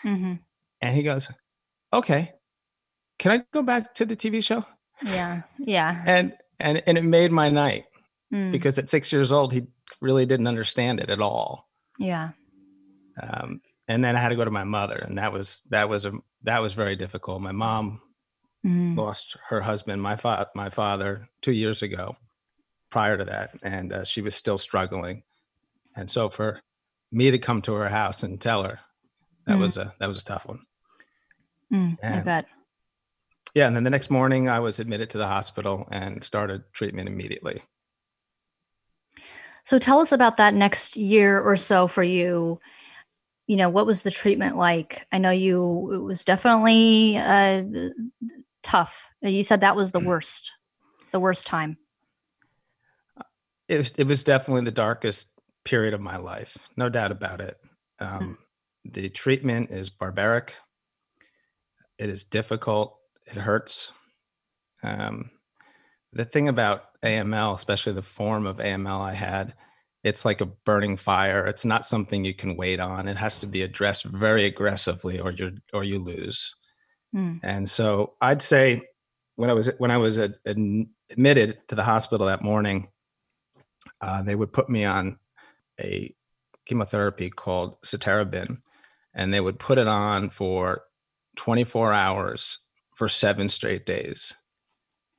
mm-hmm. 0.04 0.34
And 0.80 0.96
he 0.96 1.02
goes, 1.02 1.30
Okay, 1.92 2.32
can 3.18 3.32
I 3.32 3.42
go 3.52 3.62
back 3.62 3.94
to 3.94 4.04
the 4.04 4.16
TV 4.16 4.44
show? 4.44 4.64
Yeah. 5.04 5.42
Yeah. 5.58 6.02
And 6.04 6.32
and 6.62 6.82
and 6.86 6.98
it 6.98 7.04
made 7.04 7.32
my 7.32 7.48
night 7.48 7.84
mm. 8.32 8.50
because 8.50 8.78
at 8.78 8.88
six 8.88 9.12
years 9.12 9.32
old 9.32 9.52
he 9.52 9.66
really 10.00 10.26
didn't 10.26 10.46
understand 10.46 11.00
it 11.00 11.10
at 11.10 11.20
all. 11.20 11.68
Yeah. 11.98 12.30
Um, 13.20 13.60
and 13.88 14.02
then 14.04 14.16
I 14.16 14.20
had 14.20 14.30
to 14.30 14.36
go 14.36 14.44
to 14.44 14.50
my 14.50 14.64
mother, 14.64 14.96
and 14.96 15.18
that 15.18 15.32
was 15.32 15.62
that 15.70 15.88
was 15.88 16.04
a 16.04 16.12
that 16.42 16.62
was 16.62 16.74
very 16.74 16.96
difficult. 16.96 17.42
My 17.42 17.52
mom 17.52 18.00
mm. 18.64 18.96
lost 18.96 19.36
her 19.48 19.60
husband, 19.60 20.00
my 20.00 20.16
fa- 20.16 20.48
my 20.54 20.70
father, 20.70 21.28
two 21.42 21.52
years 21.52 21.82
ago. 21.82 22.16
Prior 22.90 23.16
to 23.16 23.24
that, 23.24 23.54
and 23.62 23.90
uh, 23.90 24.04
she 24.04 24.20
was 24.20 24.34
still 24.34 24.58
struggling, 24.58 25.22
and 25.96 26.10
so 26.10 26.28
for 26.28 26.60
me 27.10 27.30
to 27.30 27.38
come 27.38 27.62
to 27.62 27.72
her 27.72 27.88
house 27.88 28.22
and 28.22 28.38
tell 28.38 28.64
her 28.64 28.80
that 29.46 29.56
mm. 29.56 29.60
was 29.60 29.78
a 29.78 29.94
that 29.98 30.06
was 30.06 30.18
a 30.18 30.24
tough 30.24 30.46
one. 30.46 30.60
Mm, 31.72 31.96
I 32.04 32.20
bet. 32.20 32.46
Yeah, 33.54 33.66
and 33.66 33.76
then 33.76 33.84
the 33.84 33.90
next 33.90 34.10
morning 34.10 34.48
I 34.48 34.60
was 34.60 34.80
admitted 34.80 35.10
to 35.10 35.18
the 35.18 35.26
hospital 35.26 35.86
and 35.90 36.24
started 36.24 36.62
treatment 36.72 37.08
immediately. 37.08 37.62
So 39.64 39.78
tell 39.78 40.00
us 40.00 40.12
about 40.12 40.38
that 40.38 40.54
next 40.54 40.96
year 40.96 41.40
or 41.40 41.56
so 41.56 41.86
for 41.86 42.02
you. 42.02 42.60
You 43.46 43.56
know, 43.56 43.68
what 43.68 43.86
was 43.86 44.02
the 44.02 44.10
treatment 44.10 44.56
like? 44.56 45.06
I 45.12 45.18
know 45.18 45.30
you 45.30 45.92
it 45.92 45.98
was 45.98 46.24
definitely 46.24 47.16
uh, 47.18 47.64
tough. 48.62 49.08
You 49.20 49.44
said 49.44 49.60
that 49.60 49.76
was 49.76 49.92
the 49.92 50.00
mm. 50.00 50.06
worst, 50.06 50.52
the 51.12 51.20
worst 51.20 51.46
time. 51.46 51.76
It 53.68 53.76
was 53.76 53.90
it 53.98 54.06
was 54.06 54.24
definitely 54.24 54.64
the 54.64 54.70
darkest 54.70 55.28
period 55.64 55.94
of 55.94 56.00
my 56.00 56.16
life, 56.16 56.56
no 56.76 56.88
doubt 56.88 57.12
about 57.12 57.40
it. 57.40 57.56
Um, 58.00 58.38
mm. 58.86 58.92
The 58.92 59.08
treatment 59.10 59.70
is 59.70 59.90
barbaric. 59.90 60.56
It 61.98 62.08
is 62.08 62.24
difficult. 62.24 62.96
It 63.26 63.36
hurts. 63.36 63.92
Um, 64.82 65.30
the 66.12 66.24
thing 66.24 66.48
about 66.48 66.84
AML, 67.02 67.54
especially 67.54 67.92
the 67.92 68.02
form 68.02 68.46
of 68.46 68.58
AML 68.58 69.00
I 69.00 69.14
had, 69.14 69.54
it's 70.04 70.24
like 70.24 70.40
a 70.40 70.46
burning 70.46 70.96
fire. 70.96 71.46
It's 71.46 71.64
not 71.64 71.86
something 71.86 72.24
you 72.24 72.34
can 72.34 72.56
wait 72.56 72.80
on. 72.80 73.08
It 73.08 73.16
has 73.16 73.40
to 73.40 73.46
be 73.46 73.62
addressed 73.62 74.04
very 74.04 74.44
aggressively, 74.44 75.20
or 75.20 75.30
you 75.30 75.58
or 75.72 75.84
you 75.84 76.00
lose. 76.00 76.56
Mm. 77.14 77.40
And 77.42 77.68
so 77.68 78.14
I'd 78.20 78.42
say 78.42 78.82
when 79.36 79.48
I 79.48 79.52
was 79.52 79.70
when 79.78 79.90
I 79.90 79.98
was 79.98 80.18
admitted 80.18 81.58
to 81.68 81.74
the 81.74 81.84
hospital 81.84 82.26
that 82.26 82.42
morning, 82.42 82.88
uh, 84.00 84.22
they 84.22 84.34
would 84.34 84.52
put 84.52 84.68
me 84.68 84.84
on 84.84 85.18
a 85.80 86.14
chemotherapy 86.66 87.30
called 87.30 87.80
cytarabine, 87.82 88.58
and 89.14 89.32
they 89.32 89.40
would 89.40 89.58
put 89.58 89.78
it 89.78 89.86
on 89.86 90.30
for 90.30 90.82
24 91.36 91.92
hours 91.92 92.58
for 93.02 93.08
seven 93.08 93.48
straight 93.48 93.84
days. 93.84 94.32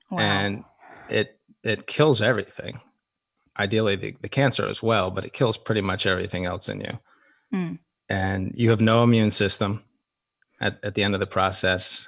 Wow. 0.10 0.20
And 0.20 0.64
it 1.10 1.38
it 1.66 1.86
kills 1.86 2.22
everything. 2.22 2.80
Ideally, 3.60 3.98
the, 3.98 4.16
the 4.22 4.30
cancer 4.30 4.70
as 4.70 4.82
well, 4.82 5.12
but 5.12 5.26
it 5.26 5.34
kills 5.34 5.58
pretty 5.58 5.82
much 5.82 6.06
everything 6.06 6.46
else 6.46 6.70
in 6.70 6.80
you. 6.80 7.00
Mm. 7.54 7.80
And 8.08 8.54
you 8.56 8.70
have 8.70 8.80
no 8.80 9.04
immune 9.04 9.32
system 9.32 9.84
at, 10.62 10.80
at 10.82 10.96
the 10.96 11.04
end 11.04 11.14
of 11.14 11.20
the 11.20 11.28
process. 11.28 12.08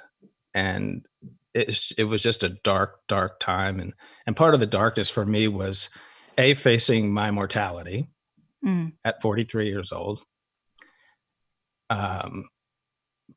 And 0.54 1.04
it, 1.52 1.78
it 1.98 2.04
was 2.04 2.22
just 2.22 2.42
a 2.42 2.56
dark, 2.64 3.06
dark 3.06 3.38
time. 3.38 3.78
And, 3.78 3.92
and 4.26 4.34
part 4.34 4.54
of 4.54 4.60
the 4.60 4.66
darkness 4.66 5.10
for 5.10 5.26
me 5.26 5.46
was 5.46 5.90
A, 6.38 6.54
facing 6.54 7.12
my 7.12 7.30
mortality 7.30 8.08
mm. 8.64 8.94
at 9.04 9.20
43 9.20 9.68
years 9.68 9.92
old. 9.92 10.22
Um, 11.90 12.48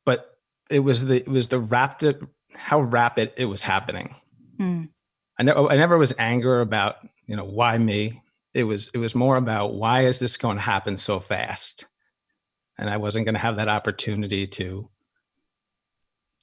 but 0.06 0.39
it 0.70 0.80
was 0.80 1.06
the, 1.06 1.16
it 1.16 1.28
was 1.28 1.48
the 1.48 1.58
rapid, 1.58 2.26
how 2.54 2.80
rapid 2.80 3.32
it 3.36 3.46
was 3.46 3.62
happening. 3.62 4.14
Mm. 4.58 4.88
I 5.38 5.42
never, 5.42 5.68
I 5.68 5.76
never 5.76 5.98
was 5.98 6.14
anger 6.18 6.60
about, 6.60 6.96
you 7.26 7.36
know, 7.36 7.44
why 7.44 7.76
me? 7.78 8.22
It 8.52 8.64
was, 8.64 8.90
it 8.94 8.98
was 8.98 9.14
more 9.14 9.36
about 9.36 9.74
why 9.74 10.02
is 10.02 10.18
this 10.18 10.36
going 10.36 10.56
to 10.56 10.62
happen 10.62 10.96
so 10.96 11.20
fast? 11.20 11.86
And 12.78 12.90
I 12.90 12.96
wasn't 12.96 13.26
going 13.26 13.34
to 13.34 13.40
have 13.40 13.56
that 13.56 13.68
opportunity 13.68 14.46
to, 14.46 14.88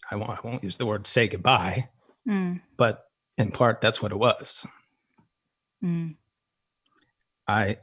I 0.09 0.15
won't, 0.15 0.31
I 0.31 0.39
won't 0.43 0.63
use 0.63 0.77
the 0.77 0.85
word 0.85 1.05
say 1.07 1.27
goodbye, 1.27 1.87
mm. 2.27 2.61
but 2.77 3.03
in 3.37 3.51
part, 3.51 3.81
that's 3.81 4.01
what 4.01 4.11
it 4.11 4.17
was. 4.17 4.65
Mm. 5.83 6.15
I, 7.47 7.77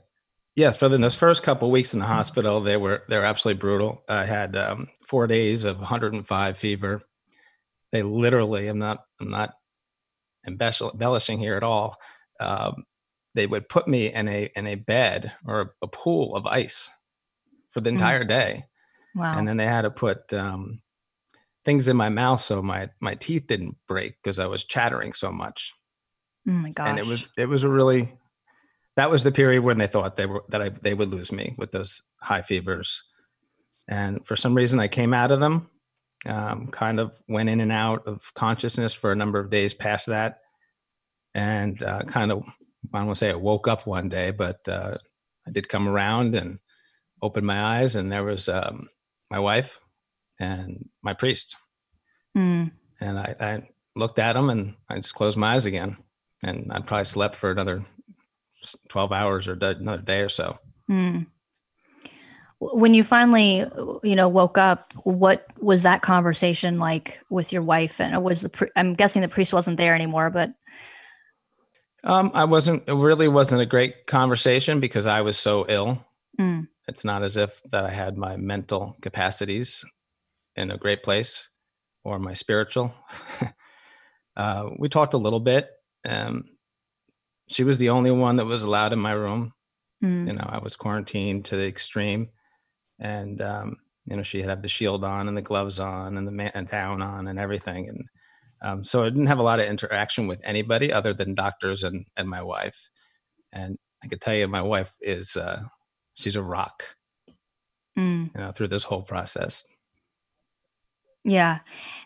yes, 0.56 0.76
for 0.76 0.88
the, 0.88 0.98
those 0.98 1.16
first 1.16 1.42
couple 1.42 1.70
weeks 1.70 1.94
in 1.94 2.00
the 2.00 2.06
hospital, 2.06 2.60
they 2.60 2.76
were, 2.76 3.02
they 3.08 3.18
were 3.18 3.24
absolutely 3.24 3.60
brutal. 3.60 4.04
I 4.08 4.24
had 4.24 4.56
um, 4.56 4.88
four 5.06 5.26
days 5.26 5.64
of 5.64 5.78
105 5.78 6.56
fever. 6.56 7.02
They 7.92 8.02
literally, 8.02 8.68
I'm 8.68 8.78
not, 8.78 9.04
I'm 9.20 9.30
not 9.30 9.54
embellishing 10.46 11.38
here 11.38 11.56
at 11.56 11.62
all. 11.62 11.96
Um, 12.40 12.84
they 13.34 13.46
would 13.46 13.68
put 13.68 13.88
me 13.88 14.12
in 14.12 14.28
a 14.28 14.50
in 14.54 14.66
a 14.66 14.76
bed 14.76 15.32
or 15.44 15.74
a 15.82 15.88
pool 15.88 16.34
of 16.34 16.46
ice 16.46 16.90
for 17.70 17.80
the 17.80 17.90
mm. 17.90 17.94
entire 17.94 18.24
mm. 18.24 18.28
day. 18.28 18.64
Wow. 19.14 19.36
And 19.36 19.46
then 19.46 19.56
they 19.56 19.66
had 19.66 19.82
to 19.82 19.90
put 19.90 20.32
um, 20.32 20.80
things 21.64 21.88
in 21.88 21.96
my 21.96 22.08
mouth 22.08 22.40
so 22.40 22.62
my 22.62 22.90
my 23.00 23.14
teeth 23.14 23.46
didn't 23.46 23.76
break 23.86 24.14
because 24.22 24.38
I 24.38 24.46
was 24.46 24.64
chattering 24.64 25.12
so 25.12 25.32
much. 25.32 25.72
Oh 26.48 26.52
my 26.52 26.70
god! 26.70 26.88
And 26.88 26.98
it 26.98 27.06
was 27.06 27.26
it 27.36 27.48
was 27.48 27.64
a 27.64 27.68
really 27.68 28.12
that 28.96 29.10
was 29.10 29.24
the 29.24 29.32
period 29.32 29.64
when 29.64 29.78
they 29.78 29.86
thought 29.86 30.16
they 30.16 30.26
were 30.26 30.44
that 30.50 30.62
I 30.62 30.68
they 30.68 30.94
would 30.94 31.10
lose 31.10 31.32
me 31.32 31.54
with 31.58 31.72
those 31.72 32.02
high 32.20 32.42
fevers. 32.42 33.02
And 33.86 34.24
for 34.26 34.36
some 34.36 34.54
reason, 34.54 34.80
I 34.80 34.88
came 34.88 35.12
out 35.12 35.30
of 35.30 35.40
them 35.40 35.68
um, 36.26 36.68
kind 36.68 37.00
of 37.00 37.20
went 37.28 37.48
in 37.48 37.60
and 37.60 37.72
out 37.72 38.06
of 38.06 38.32
consciousness 38.34 38.94
for 38.94 39.12
a 39.12 39.16
number 39.16 39.38
of 39.38 39.50
days 39.50 39.74
past 39.74 40.06
that. 40.06 40.40
And 41.34 41.80
uh, 41.82 42.02
kind 42.02 42.32
of, 42.32 42.44
I 42.92 42.98
don't 42.98 43.06
want 43.06 43.10
to 43.10 43.14
say 43.16 43.30
I 43.30 43.34
woke 43.34 43.68
up 43.68 43.86
one 43.86 44.08
day, 44.08 44.30
but 44.30 44.66
uh, 44.68 44.98
I 45.46 45.50
did 45.50 45.68
come 45.68 45.88
around 45.88 46.34
and 46.34 46.58
opened 47.22 47.46
my 47.46 47.80
eyes, 47.80 47.96
and 47.96 48.10
there 48.10 48.24
was 48.24 48.48
um, 48.48 48.88
my 49.30 49.38
wife 49.38 49.80
and 50.38 50.88
my 51.02 51.14
priest. 51.14 51.56
Mm. 52.36 52.72
And 53.00 53.18
I, 53.18 53.34
I 53.40 53.68
looked 53.96 54.18
at 54.18 54.34
them 54.34 54.50
and 54.50 54.74
I 54.88 54.96
just 54.96 55.14
closed 55.14 55.36
my 55.36 55.54
eyes 55.54 55.66
again. 55.66 55.96
And 56.42 56.70
I 56.72 56.80
probably 56.80 57.04
slept 57.04 57.36
for 57.36 57.50
another 57.50 57.84
12 58.88 59.12
hours 59.12 59.48
or 59.48 59.52
another 59.52 60.02
day 60.02 60.20
or 60.20 60.28
so. 60.28 60.58
Mm 60.90 61.26
when 62.72 62.94
you 62.94 63.04
finally 63.04 63.66
you 64.02 64.16
know 64.16 64.28
woke 64.28 64.56
up 64.56 64.92
what 65.04 65.46
was 65.60 65.82
that 65.82 66.02
conversation 66.02 66.78
like 66.78 67.20
with 67.28 67.52
your 67.52 67.62
wife 67.62 68.00
and 68.00 68.22
was 68.22 68.40
the 68.40 68.70
i'm 68.76 68.94
guessing 68.94 69.22
the 69.22 69.28
priest 69.28 69.52
wasn't 69.52 69.76
there 69.76 69.94
anymore 69.94 70.30
but 70.30 70.54
um 72.04 72.30
i 72.34 72.44
wasn't 72.44 72.82
it 72.88 72.94
really 72.94 73.28
wasn't 73.28 73.60
a 73.60 73.66
great 73.66 74.06
conversation 74.06 74.80
because 74.80 75.06
i 75.06 75.20
was 75.20 75.36
so 75.36 75.66
ill 75.68 76.02
mm. 76.40 76.66
it's 76.88 77.04
not 77.04 77.22
as 77.22 77.36
if 77.36 77.60
that 77.70 77.84
i 77.84 77.90
had 77.90 78.16
my 78.16 78.36
mental 78.36 78.96
capacities 79.02 79.84
in 80.56 80.70
a 80.70 80.78
great 80.78 81.02
place 81.02 81.48
or 82.04 82.18
my 82.18 82.32
spiritual 82.32 82.94
uh, 84.36 84.70
we 84.78 84.88
talked 84.88 85.14
a 85.14 85.18
little 85.18 85.40
bit 85.40 85.68
um, 86.06 86.44
she 87.48 87.64
was 87.64 87.78
the 87.78 87.90
only 87.90 88.10
one 88.10 88.36
that 88.36 88.46
was 88.46 88.64
allowed 88.64 88.92
in 88.92 88.98
my 88.98 89.12
room 89.12 89.52
mm. 90.02 90.26
you 90.26 90.32
know 90.32 90.46
i 90.48 90.58
was 90.58 90.76
quarantined 90.76 91.44
to 91.44 91.56
the 91.56 91.66
extreme 91.66 92.28
and 93.00 93.40
um, 93.42 93.76
you 94.06 94.16
know 94.16 94.22
she 94.22 94.42
had 94.42 94.62
the 94.62 94.68
shield 94.68 95.04
on 95.04 95.28
and 95.28 95.36
the 95.36 95.42
gloves 95.42 95.78
on 95.78 96.16
and 96.16 96.26
the 96.26 96.32
man 96.32 96.66
down 96.70 97.02
on 97.02 97.26
and 97.26 97.38
everything 97.38 97.88
and 97.88 98.04
um, 98.62 98.84
so 98.84 99.02
i 99.02 99.08
didn't 99.08 99.26
have 99.26 99.38
a 99.38 99.42
lot 99.42 99.60
of 99.60 99.66
interaction 99.66 100.26
with 100.26 100.40
anybody 100.44 100.92
other 100.92 101.12
than 101.12 101.34
doctors 101.34 101.82
and 101.82 102.06
and 102.16 102.28
my 102.28 102.42
wife 102.42 102.88
and 103.52 103.78
i 104.02 104.08
could 104.08 104.20
tell 104.20 104.34
you 104.34 104.46
my 104.48 104.62
wife 104.62 104.96
is 105.00 105.36
uh, 105.36 105.62
she's 106.14 106.36
a 106.36 106.42
rock 106.42 106.96
mm. 107.98 108.30
you 108.34 108.40
know 108.40 108.52
through 108.52 108.68
this 108.68 108.84
whole 108.84 109.02
process 109.02 109.64
yeah 111.24 111.60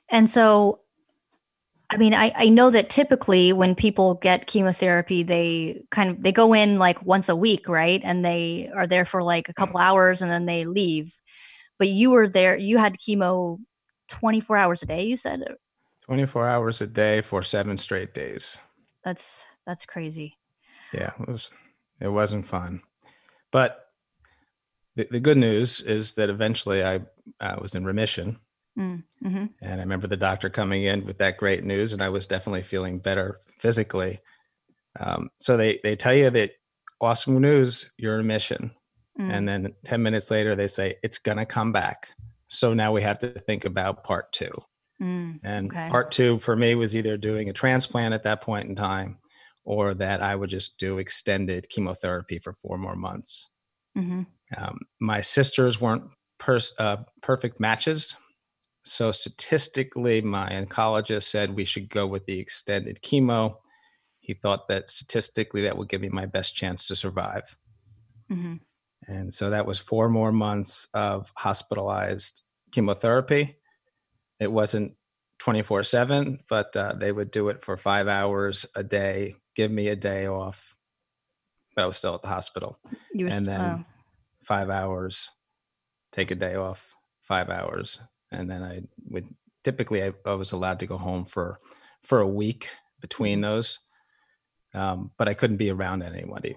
and 0.09 0.31
so 0.31 0.81
I 1.91 1.97
mean, 1.97 2.13
I, 2.13 2.33
I 2.37 2.49
know 2.51 2.71
that 2.71 2.91
typically 2.91 3.53
when 3.53 3.75
people 3.75 4.15
get 4.15 4.47
chemotherapy, 4.47 5.23
they 5.23 5.83
kind 5.91 6.11
of 6.11 6.23
they 6.23 6.33
go 6.33 6.53
in 6.53 6.79
like 6.79 7.03
once 7.05 7.31
a 7.31 7.37
week, 7.37 7.67
right? 7.67 8.01
And 8.05 8.25
they 8.25 8.71
are 8.75 8.87
there 8.87 9.07
for 9.07 9.23
like 9.23 9.49
a 9.49 9.55
couple 9.55 9.81
hours 9.81 10.21
and 10.21 10.31
then 10.31 10.45
they 10.45 10.65
leave. 10.65 11.15
But 11.79 11.89
you 11.89 12.11
were 12.11 12.29
there, 12.29 12.57
you 12.59 12.77
had 12.77 12.99
chemo 12.99 13.59
24 14.09 14.57
hours 14.57 14.83
a 14.83 14.87
day, 14.87 15.05
you 15.05 15.17
said? 15.17 15.43
24 16.05 16.49
hours 16.49 16.81
a 16.83 16.87
day 16.87 17.23
for 17.23 17.43
seven 17.43 17.79
straight 17.79 18.13
days. 18.13 18.59
That's 19.03 19.45
that's 19.67 19.87
crazy. 19.87 20.37
Yeah, 20.93 21.13
it 21.21 21.29
was 21.29 21.51
it 22.01 22.09
wasn't 22.09 22.47
fun. 22.47 22.83
But 23.51 23.87
the, 24.95 25.09
the 25.11 25.21
good 25.21 25.39
news 25.39 25.81
is 25.81 26.15
that 26.15 26.29
eventually 26.29 26.85
I 26.85 27.01
uh, 27.41 27.57
was 27.63 27.75
in 27.75 27.85
remission 27.85 28.41
mm-hmm. 28.79 29.47
And 29.61 29.81
I 29.81 29.83
remember 29.83 30.07
the 30.07 30.17
doctor 30.17 30.49
coming 30.49 30.85
in 30.85 31.05
with 31.05 31.19
that 31.19 31.37
great 31.37 31.65
news, 31.65 31.93
and 31.93 32.03
I 32.03 32.09
was 32.09 32.27
definitely 32.27 32.63
feeling 32.63 32.99
better 32.99 33.41
physically. 33.59 34.21
Um, 34.99 35.31
so 35.39 35.57
they 35.57 35.81
they 35.83 35.97
tell 35.97 36.15
you 36.15 36.31
that 36.31 36.53
awesome 37.01 37.41
news, 37.41 37.91
you're 37.97 38.15
in 38.15 38.21
remission, 38.21 38.73
mm. 39.19 39.31
and 39.31 39.49
then 39.49 39.75
ten 39.85 40.03
minutes 40.03 40.31
later 40.31 40.55
they 40.55 40.69
say 40.69 40.97
it's 41.03 41.19
gonna 41.19 41.47
come 41.47 41.73
back. 41.73 42.09
So 42.49 42.73
now 42.75 42.93
we 42.93 43.03
have 43.03 43.19
to 43.21 43.29
think 43.29 43.65
about 43.65 44.05
part 44.05 44.33
two. 44.33 44.53
Mm, 45.01 45.39
and 45.45 45.71
okay. 45.71 45.89
part 45.91 46.11
two 46.11 46.39
for 46.39 46.57
me 46.57 46.75
was 46.75 46.97
either 46.97 47.17
doing 47.17 47.49
a 47.49 47.53
transplant 47.53 48.15
at 48.15 48.25
that 48.25 48.41
point 48.41 48.69
in 48.69 48.75
time, 48.75 49.19
or 49.65 49.95
that 49.95 50.23
I 50.23 50.35
would 50.35 50.51
just 50.51 50.79
do 50.79 50.99
extended 50.99 51.69
chemotherapy 51.69 52.39
for 52.39 52.53
four 52.53 52.79
more 52.79 52.97
months. 52.97 53.51
Mm-hmm. 53.97 54.23
Um, 54.57 54.79
my 55.01 55.21
sisters 55.21 55.81
weren't 55.81 56.05
pers- 56.39 56.73
uh, 56.79 56.99
perfect 57.23 57.61
matches. 57.61 58.17
So 58.85 59.13
statistically, 59.13 60.23
my 60.23 60.51
oncologist 60.51 61.25
said 61.25 61.55
we 61.55 61.65
should 61.65 61.89
go 61.91 62.07
with 62.07 62.27
the 62.27 62.39
extended 62.39 63.01
chemo. 63.03 63.57
He 64.21 64.35
thought 64.35 64.69
that 64.69 64.89
statistically 64.89 65.63
that 65.63 65.77
would 65.77 65.89
give 65.89 66.01
me 66.01 66.09
my 66.09 66.27
best 66.27 66.55
chance 66.55 66.87
to 66.89 66.97
survive. 66.97 67.57
Mm-hmm. 68.31 68.57
And 69.07 69.33
so 69.33 69.51
that 69.51 69.67
was 69.67 69.79
four 69.79 70.09
more 70.09 70.33
months 70.33 70.89
of 70.93 71.33
hospitalized 71.37 72.43
chemotherapy. 72.73 73.57
It 74.39 74.53
wasn't 74.53 74.95
24 75.39 75.83
7, 75.83 76.41
but 76.49 76.77
uh, 76.77 76.95
they 76.95 77.13
would 77.13 77.31
do 77.31 77.49
it 77.49 77.63
for 77.63 77.77
five 77.77 78.09
hours 78.09 78.67
a 78.75 78.83
day, 78.83 79.37
give 79.55 79.71
me 79.71 79.89
a 79.89 79.97
day 79.97 80.27
off. 80.27 80.77
But 81.75 81.85
I 81.85 81.87
was 81.87 81.97
still 81.97 82.15
at 82.15 82.23
the 82.23 82.29
hospital. 82.29 82.79
and 83.15 83.33
st- 83.33 83.47
then 83.47 83.61
oh. 83.61 83.85
five 84.43 84.69
hours, 84.69 85.31
take 86.13 86.31
a 86.31 86.35
day 86.35 86.55
off, 86.55 86.95
five 87.23 87.51
hours, 87.51 88.01
and 88.31 88.51
then 88.51 88.63
I 88.63 88.83
would 89.09 89.27
typically 89.65 90.03
I, 90.03 90.13
I 90.25 90.35
was 90.35 90.53
allowed 90.53 90.81
to 90.81 90.87
go 90.87 90.99
home 90.99 91.25
for 91.25 91.59
for 92.03 92.21
a 92.21 92.29
week 92.29 92.69
between 93.01 93.41
mm-hmm. 93.41 93.51
those, 93.51 93.81
um, 94.75 95.11
but 95.19 95.29
I 95.29 95.35
couldn't 95.35 95.57
be 95.57 95.71
around 95.71 96.03
anybody. 96.03 96.57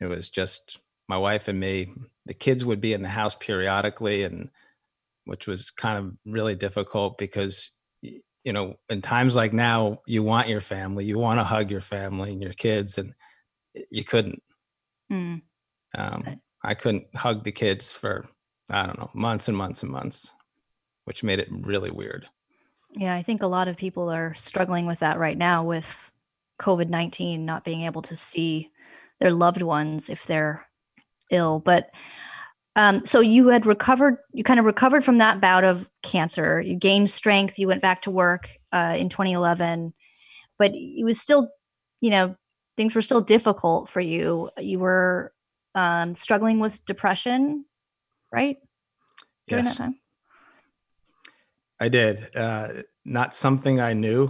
It 0.00 0.06
was 0.06 0.28
just 0.28 0.78
my 1.08 1.16
wife 1.16 1.48
and 1.48 1.58
me. 1.58 1.92
The 2.26 2.34
kids 2.34 2.64
would 2.64 2.80
be 2.80 2.92
in 2.92 3.02
the 3.02 3.08
house 3.08 3.34
periodically, 3.34 4.22
and 4.24 4.50
which 5.24 5.46
was 5.46 5.70
kind 5.70 5.98
of 5.98 6.32
really 6.32 6.54
difficult 6.54 7.18
because 7.18 7.70
you 8.02 8.52
know 8.52 8.76
in 8.88 9.02
times 9.02 9.36
like 9.36 9.52
now 9.52 10.00
you 10.06 10.22
want 10.22 10.48
your 10.48 10.60
family, 10.60 11.04
you 11.04 11.18
want 11.18 11.40
to 11.40 11.44
hug 11.44 11.70
your 11.70 11.80
family 11.80 12.32
and 12.32 12.42
your 12.42 12.54
kids, 12.54 12.98
and 12.98 13.14
you 13.90 14.04
couldn't. 14.04 14.42
Mm. 15.12 15.42
Um, 15.96 16.40
I 16.62 16.74
couldn't 16.74 17.06
hug 17.14 17.44
the 17.44 17.52
kids 17.52 17.92
for 17.92 18.26
I 18.70 18.86
don't 18.86 18.98
know 18.98 19.10
months 19.14 19.48
and 19.48 19.56
months 19.56 19.82
and 19.82 19.92
months 19.92 20.32
which 21.04 21.22
made 21.22 21.38
it 21.38 21.48
really 21.50 21.90
weird. 21.90 22.26
Yeah, 22.96 23.14
I 23.14 23.22
think 23.22 23.42
a 23.42 23.48
lot 23.48 23.68
of 23.68 23.76
people 23.76 24.10
are 24.10 24.34
struggling 24.34 24.86
with 24.86 25.00
that 25.00 25.18
right 25.18 25.36
now 25.36 25.64
with 25.64 26.10
COVID 26.60 26.88
19, 26.88 27.44
not 27.44 27.64
being 27.64 27.82
able 27.82 28.02
to 28.02 28.16
see 28.16 28.70
their 29.20 29.32
loved 29.32 29.62
ones 29.62 30.08
if 30.08 30.26
they're 30.26 30.66
ill. 31.30 31.60
But 31.60 31.90
um, 32.76 33.04
so 33.06 33.20
you 33.20 33.48
had 33.48 33.66
recovered, 33.66 34.18
you 34.32 34.44
kind 34.44 34.60
of 34.60 34.66
recovered 34.66 35.04
from 35.04 35.18
that 35.18 35.40
bout 35.40 35.64
of 35.64 35.88
cancer. 36.02 36.60
You 36.60 36.76
gained 36.76 37.10
strength, 37.10 37.58
you 37.58 37.68
went 37.68 37.82
back 37.82 38.02
to 38.02 38.10
work 38.10 38.50
uh, 38.72 38.94
in 38.96 39.08
2011, 39.08 39.92
but 40.58 40.72
it 40.74 41.04
was 41.04 41.20
still, 41.20 41.50
you 42.00 42.10
know, 42.10 42.36
things 42.76 42.94
were 42.94 43.02
still 43.02 43.20
difficult 43.20 43.88
for 43.88 44.00
you. 44.00 44.50
You 44.58 44.80
were 44.80 45.32
um, 45.74 46.14
struggling 46.14 46.58
with 46.60 46.84
depression, 46.84 47.64
right? 48.32 48.56
During 49.48 49.64
yes. 49.64 49.76
that 49.76 49.84
time? 49.84 50.00
I 51.80 51.88
did. 51.88 52.34
Uh, 52.34 52.68
not 53.04 53.34
something 53.34 53.80
I 53.80 53.92
knew 53.92 54.28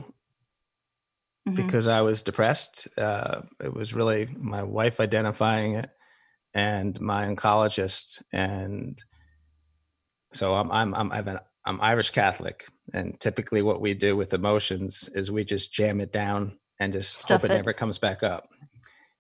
mm-hmm. 1.49 1.55
because 1.55 1.87
I 1.87 2.03
was 2.03 2.23
depressed. 2.23 2.89
Uh, 2.97 3.43
it 3.63 3.73
was 3.73 3.95
really 3.95 4.29
my 4.37 4.63
wife 4.63 5.01
identifying 5.01 5.75
it 5.75 5.91
and 6.55 7.01
my 7.01 7.27
oncologist. 7.27 8.23
And 8.33 9.03
so 10.33 10.55
I'm 10.55 10.71
I'm 10.71 10.95
I'm 10.95 11.13
I've 11.13 11.29
an, 11.29 11.39
I'm 11.65 11.81
Irish 11.81 12.11
Catholic, 12.11 12.67
and 12.93 13.19
typically 13.21 13.63
what 13.63 13.81
we 13.81 13.95
do 13.95 14.17
with 14.17 14.35
emotions 14.35 15.09
is 15.15 15.31
we 15.31 15.45
just 15.45 15.73
jam 15.73 16.01
it 16.01 16.13
down 16.13 16.59
and 16.79 16.93
just 16.93 17.19
Stuff 17.19 17.43
hope 17.43 17.51
it, 17.51 17.55
it, 17.55 17.57
never 17.57 17.73
comes 17.73 17.99
back 17.99 18.23
up. 18.23 18.49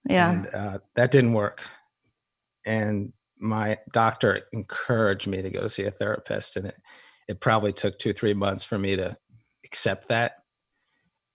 Yeah, 0.08 0.30
and 0.30 0.46
uh, 0.52 0.78
that 0.96 1.10
didn't 1.10 1.32
work. 1.32 1.62
And 2.66 3.12
my 3.38 3.78
doctor 3.92 4.42
encouraged 4.52 5.26
me 5.26 5.42
to 5.42 5.50
go 5.50 5.66
see 5.66 5.84
a 5.84 5.90
therapist, 5.90 6.56
and 6.56 6.66
it 6.66 6.76
it 7.28 7.40
probably 7.40 7.72
took 7.72 7.98
two 7.98 8.12
three 8.12 8.34
months 8.34 8.64
for 8.64 8.78
me 8.78 8.96
to 8.96 9.16
accept 9.64 10.08
that. 10.08 10.36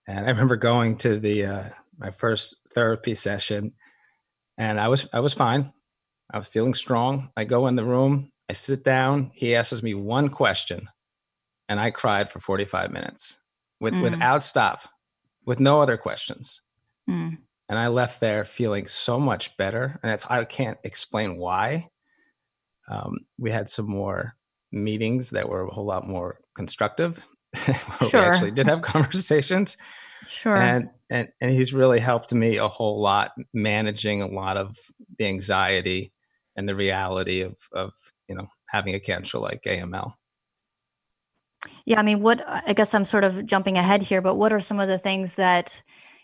And 0.06 0.26
i 0.26 0.28
remember 0.28 0.56
going 0.56 0.96
to 0.98 1.18
the 1.18 1.44
uh, 1.44 1.64
my 1.98 2.10
first 2.10 2.56
therapy 2.74 3.14
session 3.14 3.72
and 4.56 4.80
i 4.80 4.88
was 4.88 5.08
i 5.12 5.20
was 5.20 5.34
fine. 5.34 5.72
I 6.32 6.38
was 6.38 6.46
feeling 6.46 6.74
strong. 6.74 7.30
I 7.36 7.44
go 7.44 7.66
in 7.66 7.76
the 7.76 7.84
room 7.84 8.30
i 8.48 8.52
sit 8.52 8.82
down 8.84 9.30
he 9.34 9.54
asks 9.54 9.82
me 9.82 9.94
one 9.94 10.28
question 10.28 10.88
and 11.68 11.78
i 11.78 11.90
cried 11.90 12.28
for 12.28 12.40
45 12.40 12.90
minutes 12.90 13.38
with 13.80 13.94
mm. 13.94 14.02
without 14.02 14.42
stop 14.42 14.88
with 15.46 15.60
no 15.60 15.80
other 15.80 15.96
questions. 15.96 16.62
Mm. 17.08 17.38
and 17.68 17.78
i 17.78 17.88
left 17.88 18.20
there 18.20 18.44
feeling 18.44 18.86
so 18.86 19.18
much 19.18 19.56
better 19.56 19.98
and 20.02 20.12
it's 20.12 20.26
i 20.26 20.44
can't 20.44 20.78
explain 20.84 21.36
why. 21.36 21.88
Um, 22.88 23.18
we 23.38 23.52
had 23.52 23.68
some 23.68 23.88
more 23.88 24.34
meetings 24.72 25.30
that 25.30 25.48
were 25.48 25.62
a 25.62 25.70
whole 25.70 25.84
lot 25.84 26.06
more 26.06 26.40
constructive. 26.54 27.24
sure. 27.56 27.74
we 28.12 28.18
actually 28.18 28.50
did 28.50 28.66
have 28.66 28.82
conversations. 28.82 29.76
Sure. 30.28 30.56
And 30.56 30.90
and 31.08 31.28
and 31.40 31.50
he's 31.50 31.74
really 31.74 31.98
helped 31.98 32.32
me 32.32 32.56
a 32.58 32.68
whole 32.68 33.00
lot 33.00 33.32
managing 33.52 34.22
a 34.22 34.28
lot 34.28 34.56
of 34.56 34.76
the 35.18 35.26
anxiety 35.26 36.12
and 36.56 36.68
the 36.68 36.74
reality 36.74 37.40
of 37.42 37.56
of 37.72 37.92
you 38.28 38.34
know 38.34 38.48
having 38.68 38.94
a 38.94 39.00
cancer 39.00 39.38
like 39.38 39.62
AML. 39.62 40.14
Yeah, 41.84 41.98
I 41.98 42.02
mean, 42.02 42.22
what 42.22 42.42
I 42.46 42.72
guess 42.72 42.94
I'm 42.94 43.04
sort 43.04 43.24
of 43.24 43.44
jumping 43.44 43.76
ahead 43.76 44.02
here, 44.02 44.20
but 44.20 44.36
what 44.36 44.52
are 44.52 44.60
some 44.60 44.80
of 44.80 44.88
the 44.88 44.98
things 44.98 45.34
that 45.34 45.82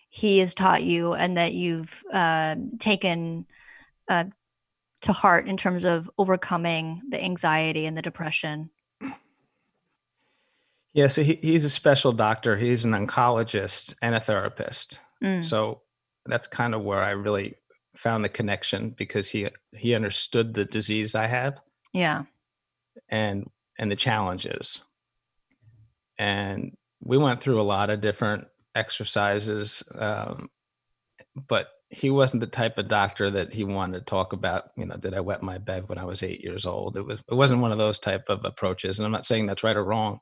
he 0.09 0.39
has 0.39 0.55
taught 0.55 0.83
you 0.83 1.13
and 1.13 1.37
that 1.37 1.53
you've 1.53 2.03
uh, 2.13 2.57
taken 2.79 3.47
uh, 4.09 4.25
to 5.07 5.13
heart 5.13 5.49
in 5.49 5.57
terms 5.57 5.85
of 5.85 6.11
overcoming 6.19 7.03
the 7.09 7.23
anxiety 7.23 7.87
and 7.87 7.97
the 7.97 8.03
depression? 8.03 8.71
Yeah, 10.93 11.09
so 11.09 11.23
he, 11.23 11.39
he's 11.43 11.65
a 11.65 11.71
special 11.71 12.13
doctor. 12.13 12.57
He's 12.57 12.85
an 12.85 12.93
oncologist 12.93 13.95
and 14.01 14.15
a 14.15 14.21
therapist. 14.21 15.01
Mm. 15.23 15.45
So 15.45 15.83
that's 16.25 16.47
kind 16.47 16.75
of 16.75 16.83
where 16.83 17.03
I 17.03 17.11
really 17.11 17.55
found 17.95 18.25
the 18.25 18.29
connection 18.29 18.91
because 18.91 19.29
he 19.29 19.49
he 19.75 19.95
understood 19.95 20.55
the 20.55 20.65
disease 20.65 21.15
I 21.15 21.27
have. 21.27 21.61
Yeah. 21.93 22.25
And 23.09 23.51
and 23.79 23.91
the 23.91 23.97
challenges. 23.97 24.83
And 26.19 26.77
we 27.03 27.19
went 27.19 27.41
through 27.41 27.61
a 27.61 27.63
lot 27.63 27.91
of 27.91 28.01
different 28.01 28.47
exercises, 28.75 29.83
um, 29.95 30.49
but 31.35 31.69
he 31.89 32.11
wasn't 32.11 32.41
the 32.41 32.47
type 32.47 32.79
of 32.79 32.89
doctor 32.89 33.31
that 33.31 33.53
he 33.53 33.65
wanted 33.65 33.99
to 33.99 34.05
talk 34.05 34.33
about 34.33 34.71
you 34.77 34.85
know 34.87 34.97
did 34.97 35.15
i 35.15 35.21
wet 35.21 35.43
my 35.43 35.59
bed 35.59 35.89
when 35.89 35.99
i 35.99 36.05
was 36.05 36.23
eight 36.23 36.43
years 36.43 36.67
old? 36.67 36.97
It 36.97 37.03
was 37.03 37.23
it 37.31 37.35
wasn't 37.35 37.61
one 37.61 37.73
of 37.73 37.79
those 37.79 37.99
type 37.99 38.25
of 38.29 38.45
approaches 38.45 38.99
and 38.99 39.07
i'm 39.07 39.13
not 39.13 39.27
saying 39.27 39.47
that's 39.47 39.65
right 39.65 39.77
or 39.77 39.85
wrong. 39.85 40.19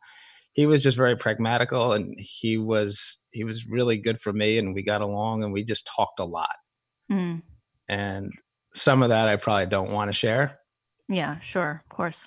He 0.52 0.66
was 0.66 0.84
just 0.84 0.96
very 0.96 1.16
pragmatical 1.16 1.92
and 1.92 2.14
he 2.18 2.58
was 2.58 3.18
he 3.32 3.44
was 3.44 3.66
really 3.66 3.96
good 3.96 4.20
for 4.20 4.32
me 4.32 4.58
and 4.58 4.74
we 4.74 4.82
got 4.82 5.00
along 5.00 5.42
and 5.42 5.52
we 5.52 5.64
just 5.64 5.88
talked 5.94 6.20
a 6.20 6.24
lot. 6.24 6.56
Mm. 7.12 7.42
and 7.86 8.32
some 8.72 9.02
of 9.02 9.10
that 9.10 9.28
i 9.28 9.36
probably 9.36 9.66
don't 9.66 9.92
want 9.92 10.08
to 10.08 10.12
share. 10.12 10.58
Yeah 11.08 11.38
sure 11.40 11.82
of 11.84 11.96
course. 11.96 12.26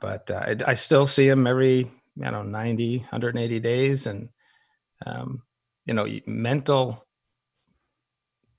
But 0.00 0.30
uh, 0.30 0.44
I, 0.46 0.70
I, 0.72 0.74
still 0.74 1.06
see 1.06 1.28
him 1.28 1.46
every 1.46 1.90
i 2.24 2.30
don't 2.30 2.50
know 2.50 2.58
90 2.58 2.98
180 2.98 3.60
days 3.60 4.06
and 4.06 4.28
um, 5.06 5.42
you 5.86 5.94
know 5.94 6.06
mental 6.26 7.04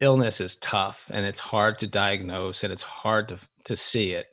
illness 0.03 0.41
is 0.41 0.57
tough 0.57 1.09
and 1.13 1.25
it's 1.25 1.39
hard 1.39 1.79
to 1.79 1.87
diagnose 1.87 2.63
and 2.63 2.73
it's 2.73 2.81
hard 2.81 3.29
to 3.29 3.37
to 3.65 3.75
see 3.75 4.11
it. 4.11 4.27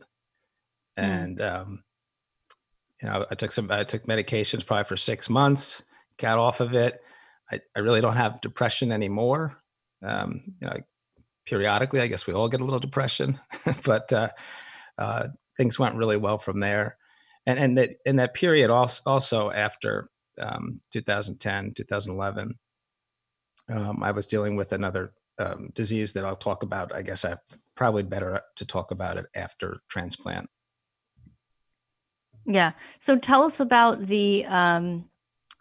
Mm. 0.98 1.04
And 1.04 1.40
um, 1.40 1.84
you 3.00 3.08
know, 3.08 3.24
I 3.30 3.34
took 3.34 3.52
some 3.52 3.70
I 3.70 3.84
took 3.84 4.06
medications 4.06 4.66
probably 4.66 4.84
for 4.84 4.96
six 4.96 5.30
months, 5.30 5.84
got 6.18 6.38
off 6.38 6.60
of 6.60 6.74
it. 6.74 7.00
I, 7.50 7.60
I 7.76 7.80
really 7.80 8.00
don't 8.00 8.16
have 8.16 8.40
depression 8.40 8.92
anymore. 8.92 9.62
Um, 10.02 10.42
you 10.60 10.66
know, 10.66 10.76
periodically, 11.46 12.00
I 12.00 12.06
guess 12.08 12.26
we 12.26 12.34
all 12.34 12.48
get 12.48 12.60
a 12.60 12.64
little 12.64 12.80
depression, 12.80 13.38
but 13.84 14.12
uh, 14.12 14.28
uh, 14.98 15.28
things 15.56 15.78
went 15.78 15.96
really 15.96 16.16
well 16.16 16.38
from 16.38 16.60
there. 16.60 16.96
And 17.46 17.58
and 17.58 17.78
that 17.78 17.90
in 18.04 18.16
that 18.16 18.34
period 18.34 18.70
also 18.70 19.02
also 19.06 19.50
after 19.50 20.10
um, 20.40 20.80
2010, 20.92 21.74
2011, 21.74 22.54
um, 23.68 24.02
I 24.02 24.10
was 24.10 24.26
dealing 24.26 24.56
with 24.56 24.72
another 24.72 25.12
um, 25.40 25.70
disease 25.74 26.12
that 26.12 26.24
I'll 26.24 26.36
talk 26.36 26.62
about. 26.62 26.94
I 26.94 27.02
guess 27.02 27.24
I 27.24 27.36
probably 27.74 28.02
better 28.02 28.42
to 28.56 28.66
talk 28.66 28.90
about 28.90 29.16
it 29.16 29.26
after 29.34 29.80
transplant. 29.88 30.48
Yeah. 32.46 32.72
So 32.98 33.16
tell 33.16 33.42
us 33.44 33.60
about 33.60 34.06
the 34.06 34.44
um, 34.46 35.08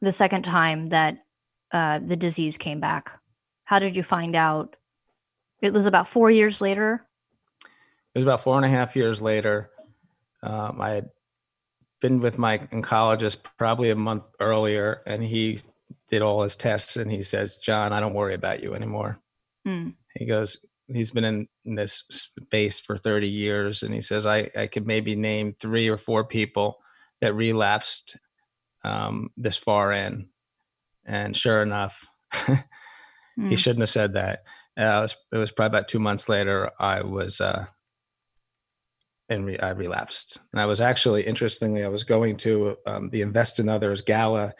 the 0.02 0.12
second 0.12 0.44
time 0.44 0.90
that 0.90 1.24
uh, 1.72 2.00
the 2.00 2.16
disease 2.16 2.58
came 2.58 2.80
back. 2.80 3.12
How 3.64 3.80
did 3.80 3.96
you 3.96 4.04
find 4.04 4.36
out? 4.36 4.76
It 5.62 5.74
was 5.74 5.86
about 5.86 6.08
four 6.08 6.32
years 6.32 6.62
later. 6.62 7.06
It 7.62 8.18
was 8.18 8.24
about 8.24 8.42
four 8.42 8.56
and 8.56 8.66
a 8.66 8.70
half 8.70 8.96
years 8.96 9.22
later. 9.22 9.70
Um, 10.42 10.82
I 10.82 10.90
had 10.90 11.10
been 12.02 12.22
with 12.22 12.38
my 12.38 12.58
oncologist 12.58 13.44
probably 13.58 13.90
a 13.90 13.96
month 13.96 14.24
earlier, 14.40 15.02
and 15.06 15.24
he 15.24 15.60
did 16.10 16.22
all 16.22 16.44
his 16.44 16.56
tests, 16.56 16.96
and 16.96 17.12
he 17.12 17.24
says, 17.24 17.58
"John, 17.58 17.94
I 17.94 18.00
don't 18.00 18.14
worry 18.14 18.34
about 18.34 18.64
you 18.64 18.74
anymore." 18.74 19.20
Mm. 19.70 19.94
He 20.16 20.26
goes, 20.26 20.66
he's 20.88 21.12
been 21.12 21.24
in, 21.24 21.48
in 21.66 21.76
this 21.76 22.04
space 22.10 22.80
for 22.80 22.98
30 22.98 23.30
years 23.30 23.84
and 23.84 23.94
he 23.94 24.02
says 24.02 24.26
i 24.26 24.50
i 24.58 24.68
could 24.68 24.88
maybe 24.88 25.16
name 25.16 25.54
three 25.54 25.88
or 25.88 25.98
four 25.98 26.26
people 26.26 26.80
that 27.22 27.36
relapsed 27.36 28.18
um, 28.84 29.30
this 29.38 29.58
far 29.58 29.92
in 29.92 30.30
and 31.06 31.36
sure 31.36 31.62
enough 31.62 32.08
mm. 32.34 32.64
he 33.50 33.56
shouldn't 33.56 33.82
have 33.82 33.90
said 33.90 34.14
that 34.14 34.44
uh, 34.80 34.84
it, 34.84 35.02
was, 35.02 35.16
it 35.34 35.38
was 35.38 35.52
probably 35.52 35.78
about 35.78 35.88
two 35.88 36.00
months 36.00 36.28
later 36.28 36.72
i 36.80 37.02
was 37.02 37.40
uh, 37.42 37.66
and 39.30 39.46
re- 39.46 39.60
I 39.60 39.70
relapsed. 39.70 40.40
And 40.52 40.60
I 40.60 40.66
was 40.66 40.82
actually, 40.82 41.22
interestingly, 41.22 41.84
I 41.84 41.88
was 41.88 42.04
going 42.04 42.38
to 42.38 42.78
um, 42.86 43.10
the 43.12 43.22
Invest 43.22 43.60
in 43.60 43.70
Others 43.70 44.02
gala 44.02 44.54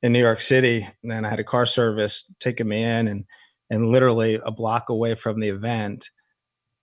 in 0.00 0.12
New 0.12 0.20
York 0.20 0.40
City, 0.40 0.88
and 1.02 1.10
then 1.10 1.24
I 1.24 1.28
had 1.28 1.40
a 1.40 1.44
car 1.44 1.66
service 1.66 2.32
taking 2.38 2.68
me 2.68 2.82
in, 2.82 3.08
and 3.08 3.24
and 3.72 3.88
literally 3.88 4.38
a 4.44 4.50
block 4.50 4.90
away 4.90 5.14
from 5.14 5.40
the 5.40 5.48
event 5.48 6.10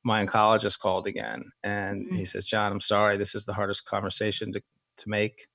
my 0.04 0.25
oncologist 0.25 0.80
called 0.80 1.06
again 1.06 1.43
and 1.63 2.08
mm-hmm. 2.08 2.15
he 2.15 2.25
says 2.25 2.45
john 2.45 2.71
i'm 2.71 2.82
sorry 2.82 3.15
this 3.15 3.36
is 3.36 3.45
the 3.45 3.54
hardest 3.54 3.86
conversation 3.86 4.52
to, 4.52 4.62
to 4.97 5.08
make 5.08 5.47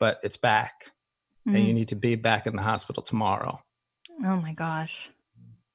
but 0.00 0.18
it's 0.22 0.36
back 0.38 0.86
mm-hmm. 1.46 1.54
and 1.54 1.58
you 1.58 1.70
mm-hmm. 1.70 1.78
need 1.78 1.88
to 1.88 1.96
be 1.96 2.14
back 2.14 2.46
in 2.46 2.56
the 2.56 2.62
hospital 2.62 3.02
tomorrow 3.02 3.60
oh 4.24 4.36
my 4.36 4.54
gosh 4.54 5.10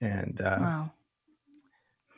and 0.01 0.41
uh, 0.41 0.57
wow 0.59 0.91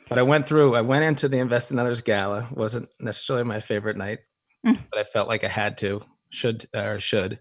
but 0.08 0.18
i 0.18 0.22
went 0.22 0.46
through 0.46 0.74
i 0.74 0.80
went 0.80 1.04
into 1.04 1.28
the 1.28 1.38
invest 1.38 1.70
in 1.70 1.78
others 1.78 2.00
gala 2.00 2.48
wasn't 2.52 2.88
necessarily 2.98 3.44
my 3.44 3.60
favorite 3.60 3.98
night 3.98 4.20
mm. 4.66 4.78
but 4.90 4.98
i 4.98 5.04
felt 5.04 5.28
like 5.28 5.44
i 5.44 5.48
had 5.48 5.76
to 5.76 6.00
should 6.30 6.64
or 6.74 7.00
should 7.00 7.38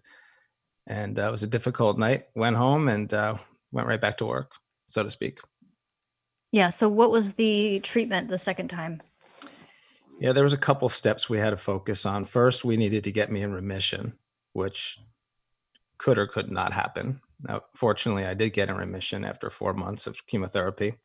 and 0.88 1.20
uh, 1.20 1.28
it 1.30 1.32
was 1.32 1.44
a 1.44 1.48
difficult 1.48 1.98
night 1.98 2.26
went 2.36 2.56
home 2.56 2.90
and 2.90 3.14
uh, 3.14 3.36
went 3.72 3.88
right 3.88 4.02
back 4.02 4.18
to 4.18 4.26
work 4.26 4.52
so 4.88 5.04
to 5.04 5.12
speak. 5.12 5.40
Yeah. 6.52 6.70
So, 6.70 6.88
what 6.88 7.12
was 7.12 7.34
the 7.34 7.80
treatment 7.82 8.30
the 8.30 8.38
second 8.38 8.70
time? 8.70 9.02
Yeah, 10.20 10.32
there 10.32 10.44
was 10.44 10.54
a 10.54 10.58
couple 10.58 10.88
steps 10.88 11.30
we 11.30 11.40
had 11.40 11.50
to 11.50 11.58
focus 11.58 12.06
on. 12.06 12.24
First, 12.24 12.64
we 12.64 12.78
needed 12.78 13.04
to 13.04 13.12
get 13.12 13.30
me 13.30 13.42
in 13.42 13.52
remission, 13.52 14.14
which 14.54 14.98
could 15.98 16.18
or 16.18 16.28
could 16.28 16.50
not 16.50 16.72
happen. 16.72 17.20
Now, 17.46 17.64
fortunately, 17.76 18.26
I 18.26 18.34
did 18.34 18.54
get 18.54 18.70
in 18.70 18.78
remission 18.78 19.26
after 19.26 19.50
four 19.50 19.74
months 19.74 20.08
of 20.08 20.26
chemotherapy. 20.28 20.96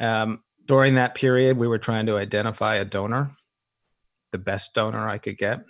Um, 0.00 0.42
during 0.64 0.96
that 0.96 1.14
period, 1.14 1.56
we 1.56 1.68
were 1.68 1.78
trying 1.78 2.06
to 2.06 2.16
identify 2.16 2.76
a 2.76 2.84
donor, 2.84 3.30
the 4.32 4.38
best 4.38 4.74
donor 4.74 5.08
I 5.08 5.18
could 5.18 5.38
get. 5.38 5.60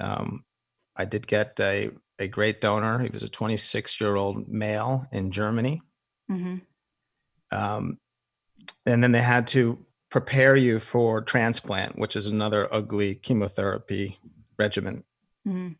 Um, 0.00 0.44
I 0.96 1.04
did 1.04 1.28
get 1.28 1.58
a, 1.60 1.90
a 2.18 2.26
great 2.26 2.60
donor. 2.60 2.98
He 2.98 3.10
was 3.10 3.22
a 3.22 3.28
26 3.28 4.00
year 4.00 4.16
old 4.16 4.48
male 4.48 5.06
in 5.12 5.30
Germany 5.30 5.82
Mm-hmm. 6.32 7.56
Um, 7.56 7.98
and 8.86 9.02
then 9.02 9.12
they 9.12 9.22
had 9.22 9.46
to 9.48 9.84
prepare 10.10 10.56
you 10.56 10.78
for 10.78 11.20
transplant, 11.20 11.98
which 11.98 12.16
is 12.16 12.26
another 12.26 12.72
ugly 12.72 13.14
chemotherapy 13.14 14.18
regimen. 14.58 15.04
Mm-hmm. 15.46 15.72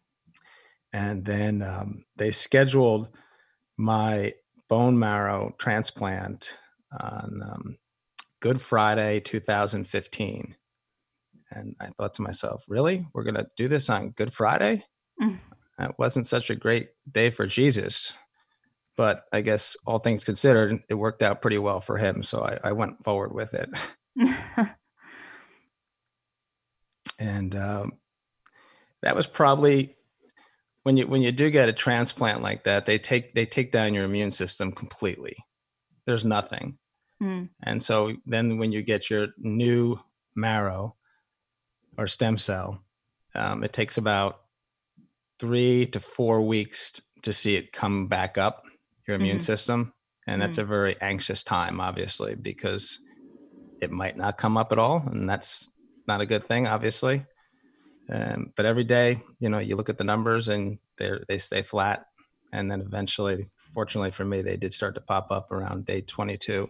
And 0.93 1.25
then 1.25 1.63
um, 1.63 2.05
they 2.17 2.31
scheduled 2.31 3.09
my 3.77 4.35
bone 4.69 4.99
marrow 4.99 5.55
transplant 5.59 6.59
on 6.99 7.43
um, 7.43 7.79
Good 8.41 8.61
Friday 8.61 9.21
2015. 9.21 10.57
And 11.51 11.77
I 11.81 11.87
thought 11.87 12.15
to 12.15 12.23
myself, 12.23 12.65
really? 12.69 13.07
We're 13.13 13.25
going 13.25 13.35
to 13.35 13.47
do 13.57 13.69
this 13.69 13.91
on 13.91 14.11
Good 14.11 14.33
Friday? 14.33 14.85
Mm. 15.21 15.39
That 15.79 15.99
wasn't 15.99 16.27
such 16.27 16.51
a 16.51 16.55
great 16.55 16.89
day 17.11 17.31
for 17.31 17.47
Jesus 17.47 18.17
but 18.97 19.25
I 19.33 19.41
guess 19.41 19.77
all 19.87 19.99
things 19.99 20.25
considered, 20.25 20.83
it 20.89 20.95
worked 20.95 21.23
out 21.23 21.43
pretty 21.43 21.59
well 21.59 21.81
for 21.81 21.97
him. 21.97 22.23
So 22.23 22.43
I, 22.43 22.59
I 22.69 22.73
went 22.73 23.03
forward 23.05 23.35
with 23.35 23.55
it. 23.55 23.71
and 27.19 27.55
um, 27.57 27.93
that 29.03 29.17
was 29.17 29.27
probably 29.27 29.97
when 30.83 30.97
you 30.97 31.07
when 31.07 31.23
you 31.23 31.33
do 31.33 31.51
get 31.51 31.69
a 31.69 31.73
transplant 31.73 32.43
like 32.43 32.65
that, 32.65 32.87
they 32.87 32.99
take 32.99 33.35
they 33.35 33.47
take 33.47 33.73
down 33.73 33.95
your 33.95 34.05
immune 34.05 34.31
system 34.31 34.73
completely. 34.73 35.37
There's 36.07 36.25
nothing. 36.25 36.79
Mm. 37.23 37.51
And 37.63 37.83
so 37.83 38.15
then 38.27 38.59
when 38.59 38.73
you 38.73 38.83
get 38.83 39.09
your 39.09 39.29
new 39.39 40.01
marrow 40.35 40.97
or 41.97 42.09
stem 42.09 42.37
cell, 42.37 42.83
um, 43.35 43.63
it 43.63 43.73
takes 43.73 43.97
about 43.97 44.41
three 45.39 45.87
to 45.87 46.01
four 46.01 46.43
weeks 46.43 47.01
to 47.23 47.33
see 47.33 47.55
it 47.55 47.73
come 47.73 48.09
back 48.09 48.37
up 48.37 48.65
your 49.07 49.17
immune 49.17 49.37
mm-hmm. 49.37 49.43
system. 49.43 49.93
And 50.27 50.41
that's 50.41 50.57
mm-hmm. 50.57 50.67
a 50.73 50.77
very 50.77 51.01
anxious 51.01 51.43
time, 51.43 51.81
obviously, 51.81 52.35
because 52.35 53.01
it 53.81 53.91
might 53.91 54.17
not 54.17 54.39
come 54.39 54.57
up 54.57 54.73
at 54.73 54.79
all. 54.79 55.03
And 55.07 55.29
that's 55.29 55.73
not 56.07 56.21
a 56.21 56.27
good 56.27 56.45
thing, 56.45 56.69
obviously. 56.69 57.27
Um, 58.11 58.53
but 58.57 58.67
every 58.67 58.85
day, 58.85 59.21
you 59.41 59.49
know, 59.49 59.59
you 59.59 59.77
look 59.77 59.89
at 59.89 59.99
the 59.99 60.05
numbers 60.05 60.49
and 60.49 60.79
they 60.99 61.11
they 61.29 61.39
stay 61.39 61.63
flat. 61.63 62.07
And 62.53 62.71
then 62.71 62.81
eventually, 62.81 63.49
fortunately 63.73 64.11
for 64.11 64.25
me, 64.25 64.43
they 64.43 64.57
did 64.57 64.75
start 64.75 64.95
to 64.97 65.01
pop 65.01 65.31
up 65.31 65.51
around 65.51 65.87
day 65.87 66.03
22. 66.03 66.69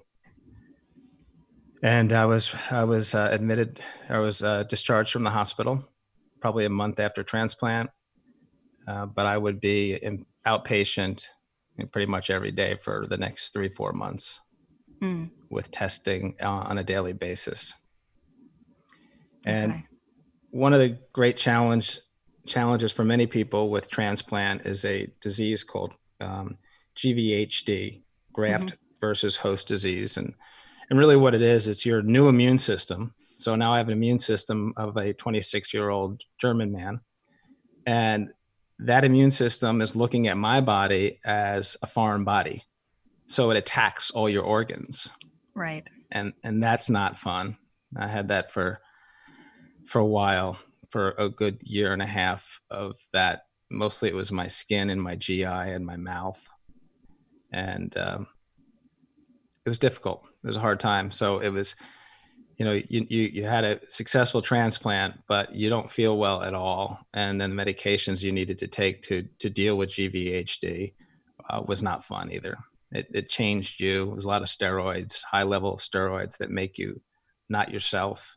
And 1.82 2.12
I 2.12 2.26
was 2.26 2.54
I 2.70 2.84
was 2.84 3.14
uh, 3.14 3.28
admitted, 3.32 3.80
I 4.08 4.18
was 4.18 4.42
uh, 4.42 4.62
discharged 4.62 5.12
from 5.12 5.24
the 5.24 5.30
hospital, 5.30 5.84
probably 6.40 6.64
a 6.64 6.70
month 6.70 7.00
after 7.00 7.22
transplant. 7.22 7.90
Uh, 8.86 9.06
but 9.06 9.26
I 9.26 9.36
would 9.36 9.60
be 9.60 9.94
in 9.94 10.26
outpatient 10.46 11.26
pretty 11.86 12.10
much 12.10 12.30
every 12.30 12.52
day 12.52 12.76
for 12.76 13.06
the 13.06 13.16
next 13.16 13.52
three 13.52 13.68
four 13.68 13.92
months 13.92 14.40
mm. 15.00 15.30
with 15.50 15.70
testing 15.70 16.34
uh, 16.40 16.48
on 16.48 16.78
a 16.78 16.84
daily 16.84 17.12
basis 17.12 17.74
and 19.44 19.72
okay. 19.72 19.84
one 20.50 20.72
of 20.72 20.80
the 20.80 20.98
great 21.12 21.36
challenge 21.36 22.00
challenges 22.46 22.92
for 22.92 23.04
many 23.04 23.26
people 23.26 23.70
with 23.70 23.90
transplant 23.90 24.66
is 24.66 24.84
a 24.84 25.08
disease 25.20 25.64
called 25.64 25.94
um, 26.20 26.56
GVHD, 26.96 28.02
graft 28.32 28.66
mm-hmm. 28.66 28.76
versus 29.00 29.36
host 29.36 29.68
disease, 29.68 30.16
and 30.16 30.34
and 30.90 30.98
really 30.98 31.16
what 31.16 31.34
it 31.34 31.42
is, 31.42 31.68
it's 31.68 31.86
your 31.86 32.02
new 32.02 32.28
immune 32.28 32.58
system. 32.58 33.14
So 33.36 33.56
now 33.56 33.72
I 33.72 33.78
have 33.78 33.88
an 33.88 33.94
immune 33.94 34.18
system 34.18 34.74
of 34.76 34.96
a 34.96 35.12
26 35.14 35.72
year 35.72 35.88
old 35.88 36.22
German 36.38 36.72
man, 36.72 37.00
and 37.86 38.30
that 38.86 39.04
immune 39.04 39.30
system 39.30 39.80
is 39.80 39.96
looking 39.96 40.26
at 40.28 40.36
my 40.36 40.60
body 40.60 41.20
as 41.24 41.76
a 41.82 41.86
foreign 41.86 42.24
body. 42.24 42.64
So 43.26 43.50
it 43.50 43.56
attacks 43.56 44.10
all 44.10 44.28
your 44.28 44.42
organs. 44.42 45.10
Right. 45.54 45.86
And 46.10 46.32
and 46.42 46.62
that's 46.62 46.90
not 46.90 47.18
fun. 47.18 47.56
I 47.96 48.08
had 48.08 48.28
that 48.28 48.50
for 48.50 48.80
for 49.86 50.00
a 50.00 50.06
while 50.06 50.58
for 50.90 51.14
a 51.18 51.28
good 51.28 51.62
year 51.62 51.92
and 51.92 52.02
a 52.02 52.06
half 52.06 52.60
of 52.70 52.96
that. 53.12 53.46
Mostly 53.70 54.10
it 54.10 54.14
was 54.14 54.30
my 54.30 54.48
skin 54.48 54.90
and 54.90 55.02
my 55.02 55.16
gi 55.16 55.44
and 55.44 55.86
my 55.86 55.96
mouth. 55.96 56.48
And 57.50 57.96
um, 57.96 58.26
it 59.64 59.68
was 59.68 59.78
difficult. 59.78 60.24
It 60.42 60.46
was 60.46 60.56
a 60.56 60.60
hard 60.60 60.80
time. 60.80 61.10
So 61.10 61.38
it 61.38 61.50
was 61.50 61.74
you 62.56 62.64
know 62.64 62.72
you, 62.72 63.06
you 63.08 63.22
you 63.22 63.44
had 63.44 63.64
a 63.64 63.80
successful 63.88 64.42
transplant 64.42 65.14
but 65.26 65.54
you 65.54 65.68
don't 65.68 65.90
feel 65.90 66.16
well 66.16 66.42
at 66.42 66.54
all. 66.54 67.00
And 67.14 67.40
then 67.40 67.54
the 67.54 67.62
medications 67.62 68.22
you 68.22 68.32
needed 68.32 68.58
to 68.58 68.68
take 68.68 69.02
to 69.02 69.26
to 69.38 69.50
deal 69.50 69.76
with 69.76 69.90
gvhd 69.90 70.94
uh, 71.48 71.62
was 71.66 71.82
not 71.82 72.04
fun 72.04 72.32
either. 72.32 72.56
It, 72.94 73.08
it 73.14 73.28
changed 73.28 73.80
you. 73.80 74.10
It 74.10 74.14
was 74.14 74.24
a 74.24 74.28
lot 74.28 74.42
of 74.42 74.48
steroids 74.48 75.22
high 75.24 75.44
level 75.44 75.74
of 75.74 75.80
steroids 75.80 76.38
that 76.38 76.50
make 76.50 76.78
you 76.78 77.00
not 77.48 77.70
yourself. 77.70 78.36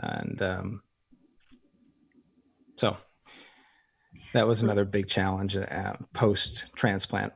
And 0.00 0.40
um, 0.42 0.82
so 2.76 2.96
that 4.32 4.46
was 4.46 4.62
another 4.62 4.84
big 4.84 5.08
challenge 5.08 5.56
uh, 5.56 5.94
post 6.12 6.66
transplant 6.74 7.32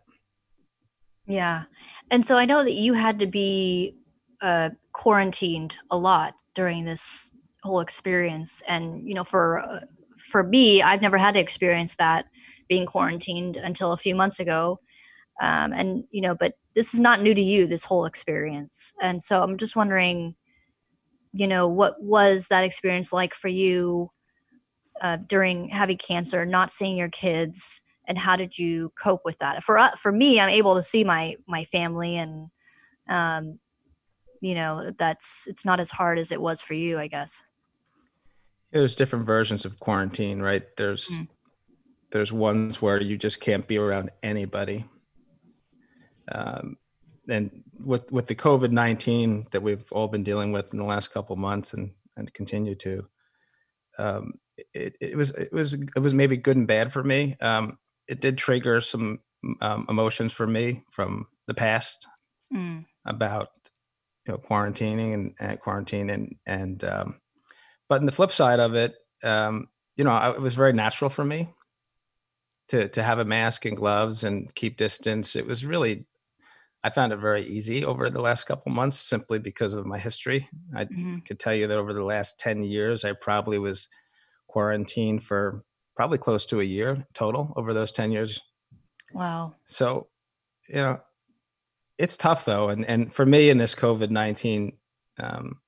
yeah. 1.28 1.64
And 2.10 2.24
so 2.24 2.36
i 2.36 2.46
know 2.46 2.64
that 2.64 2.72
you 2.72 2.94
had 2.94 3.20
to 3.20 3.26
be 3.26 3.94
uh, 4.40 4.70
quarantined 4.98 5.78
a 5.90 5.96
lot 5.96 6.34
during 6.54 6.84
this 6.84 7.30
whole 7.62 7.80
experience. 7.80 8.62
And 8.68 9.08
you 9.08 9.14
know 9.14 9.24
for 9.24 9.82
for 10.18 10.42
me 10.42 10.82
i've 10.82 11.00
never 11.00 11.16
had 11.16 11.34
to 11.34 11.40
experience 11.40 11.94
that 11.94 12.26
being 12.68 12.84
quarantined 12.84 13.56
until 13.56 13.92
a 13.92 13.96
few 13.96 14.14
months 14.14 14.40
ago. 14.40 14.80
Um, 15.40 15.72
and 15.72 16.04
you 16.10 16.20
know 16.20 16.34
but 16.34 16.54
this 16.74 16.92
is 16.94 17.00
not 17.00 17.22
new 17.22 17.34
to 17.34 17.42
you 17.42 17.66
this 17.66 17.84
whole 17.84 18.04
experience. 18.04 18.92
And 19.00 19.22
so 19.22 19.42
i'm 19.42 19.56
just 19.56 19.76
wondering 19.76 20.34
you 21.32 21.46
know 21.46 21.68
what 21.68 22.02
was 22.02 22.48
that 22.48 22.64
experience 22.64 23.12
like 23.12 23.34
for 23.34 23.48
you 23.48 24.10
uh, 25.00 25.16
during 25.16 25.68
having 25.68 25.96
cancer, 25.96 26.44
not 26.44 26.70
seeing 26.70 26.96
your 26.96 27.08
kids, 27.08 27.82
and 28.06 28.18
how 28.18 28.36
did 28.36 28.58
you 28.58 28.92
cope 29.00 29.22
with 29.24 29.38
that? 29.38 29.62
For 29.62 29.78
uh, 29.78 29.94
for 29.96 30.12
me, 30.12 30.40
I'm 30.40 30.48
able 30.48 30.74
to 30.74 30.82
see 30.82 31.04
my 31.04 31.36
my 31.46 31.64
family, 31.64 32.16
and 32.16 32.48
um, 33.08 33.58
you 34.40 34.54
know 34.54 34.90
that's 34.98 35.46
it's 35.46 35.64
not 35.64 35.80
as 35.80 35.90
hard 35.90 36.18
as 36.18 36.32
it 36.32 36.40
was 36.40 36.60
for 36.60 36.74
you, 36.74 36.98
I 36.98 37.06
guess. 37.06 37.42
There's 38.72 38.94
different 38.94 39.24
versions 39.24 39.64
of 39.64 39.80
quarantine, 39.80 40.40
right? 40.40 40.64
There's 40.76 41.10
mm. 41.10 41.28
there's 42.10 42.32
ones 42.32 42.82
where 42.82 43.00
you 43.00 43.16
just 43.16 43.40
can't 43.40 43.66
be 43.66 43.78
around 43.78 44.10
anybody. 44.22 44.84
Um, 46.30 46.76
and 47.28 47.62
with 47.84 48.10
with 48.12 48.26
the 48.26 48.34
COVID 48.34 48.70
nineteen 48.70 49.46
that 49.50 49.62
we've 49.62 49.90
all 49.92 50.08
been 50.08 50.22
dealing 50.22 50.52
with 50.52 50.72
in 50.72 50.78
the 50.78 50.84
last 50.84 51.08
couple 51.08 51.36
months 51.36 51.72
and 51.74 51.92
and 52.16 52.32
continue 52.34 52.74
to, 52.74 53.06
um, 53.98 54.34
it, 54.74 54.96
it 55.00 55.16
was 55.16 55.30
it 55.32 55.52
was 55.52 55.74
it 55.74 56.00
was 56.00 56.14
maybe 56.14 56.36
good 56.36 56.56
and 56.56 56.66
bad 56.66 56.92
for 56.92 57.02
me. 57.02 57.36
Um, 57.40 57.78
it 58.08 58.20
did 58.20 58.38
trigger 58.38 58.80
some 58.80 59.20
um, 59.60 59.86
emotions 59.88 60.32
for 60.32 60.46
me 60.46 60.84
from 60.90 61.26
the 61.46 61.54
past 61.54 62.06
mm. 62.52 62.84
about 63.06 63.48
you 64.28 64.34
know 64.34 64.38
quarantining 64.38 65.14
and, 65.14 65.34
and 65.40 65.58
quarantine 65.58 66.10
and 66.10 66.36
and 66.46 66.84
um, 66.84 67.20
but 67.88 68.00
in 68.00 68.06
the 68.06 68.12
flip 68.12 68.30
side 68.30 68.60
of 68.60 68.74
it, 68.74 68.94
um, 69.24 69.68
you 69.96 70.04
know, 70.04 70.10
I, 70.10 70.30
it 70.30 70.40
was 70.40 70.54
very 70.54 70.74
natural 70.74 71.10
for 71.10 71.24
me 71.24 71.48
to 72.68 72.88
to 72.88 73.02
have 73.02 73.18
a 73.18 73.24
mask 73.24 73.64
and 73.64 73.76
gloves 73.76 74.22
and 74.22 74.54
keep 74.54 74.76
distance. 74.76 75.34
It 75.34 75.46
was 75.46 75.64
really, 75.64 76.06
I 76.84 76.90
found 76.90 77.12
it 77.12 77.16
very 77.16 77.44
easy 77.44 77.84
over 77.84 78.10
the 78.10 78.20
last 78.20 78.44
couple 78.44 78.70
months 78.70 78.98
simply 78.98 79.38
because 79.38 79.74
of 79.74 79.86
my 79.86 79.98
history. 79.98 80.48
I 80.74 80.84
mm-hmm. 80.84 81.18
could 81.20 81.40
tell 81.40 81.54
you 81.54 81.66
that 81.66 81.78
over 81.78 81.94
the 81.94 82.04
last 82.04 82.38
ten 82.38 82.62
years, 82.62 83.04
I 83.04 83.12
probably 83.12 83.58
was 83.58 83.88
quarantined 84.46 85.22
for 85.22 85.64
probably 85.96 86.18
close 86.18 86.46
to 86.46 86.60
a 86.60 86.64
year 86.64 87.06
total 87.14 87.52
over 87.56 87.72
those 87.72 87.90
ten 87.90 88.12
years. 88.12 88.42
Wow. 89.14 89.54
So, 89.64 90.08
you 90.68 90.76
know, 90.76 91.00
it's 91.98 92.16
tough 92.16 92.44
though, 92.44 92.68
and 92.68 92.84
and 92.86 93.12
for 93.12 93.26
me 93.26 93.50
in 93.50 93.58
this 93.58 93.74
COVID 93.74 94.10
nineteen 94.10 94.78
um, 95.18 95.60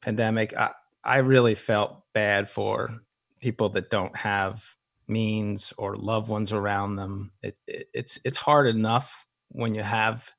pandemic, 0.00 0.56
I, 0.56 0.70
I 1.02 1.18
really 1.18 1.54
felt 1.54 2.02
bad 2.12 2.48
for 2.48 3.00
people 3.40 3.70
that 3.70 3.90
don't 3.90 4.16
have 4.16 4.64
means 5.06 5.72
or 5.78 5.96
loved 5.96 6.28
ones 6.28 6.52
around 6.52 6.96
them. 6.96 7.32
It, 7.42 7.56
it, 7.66 7.88
it's 7.94 8.20
it's 8.24 8.38
hard 8.38 8.66
enough 8.66 9.24
when 9.48 9.74
you 9.74 9.82
have 9.82 10.30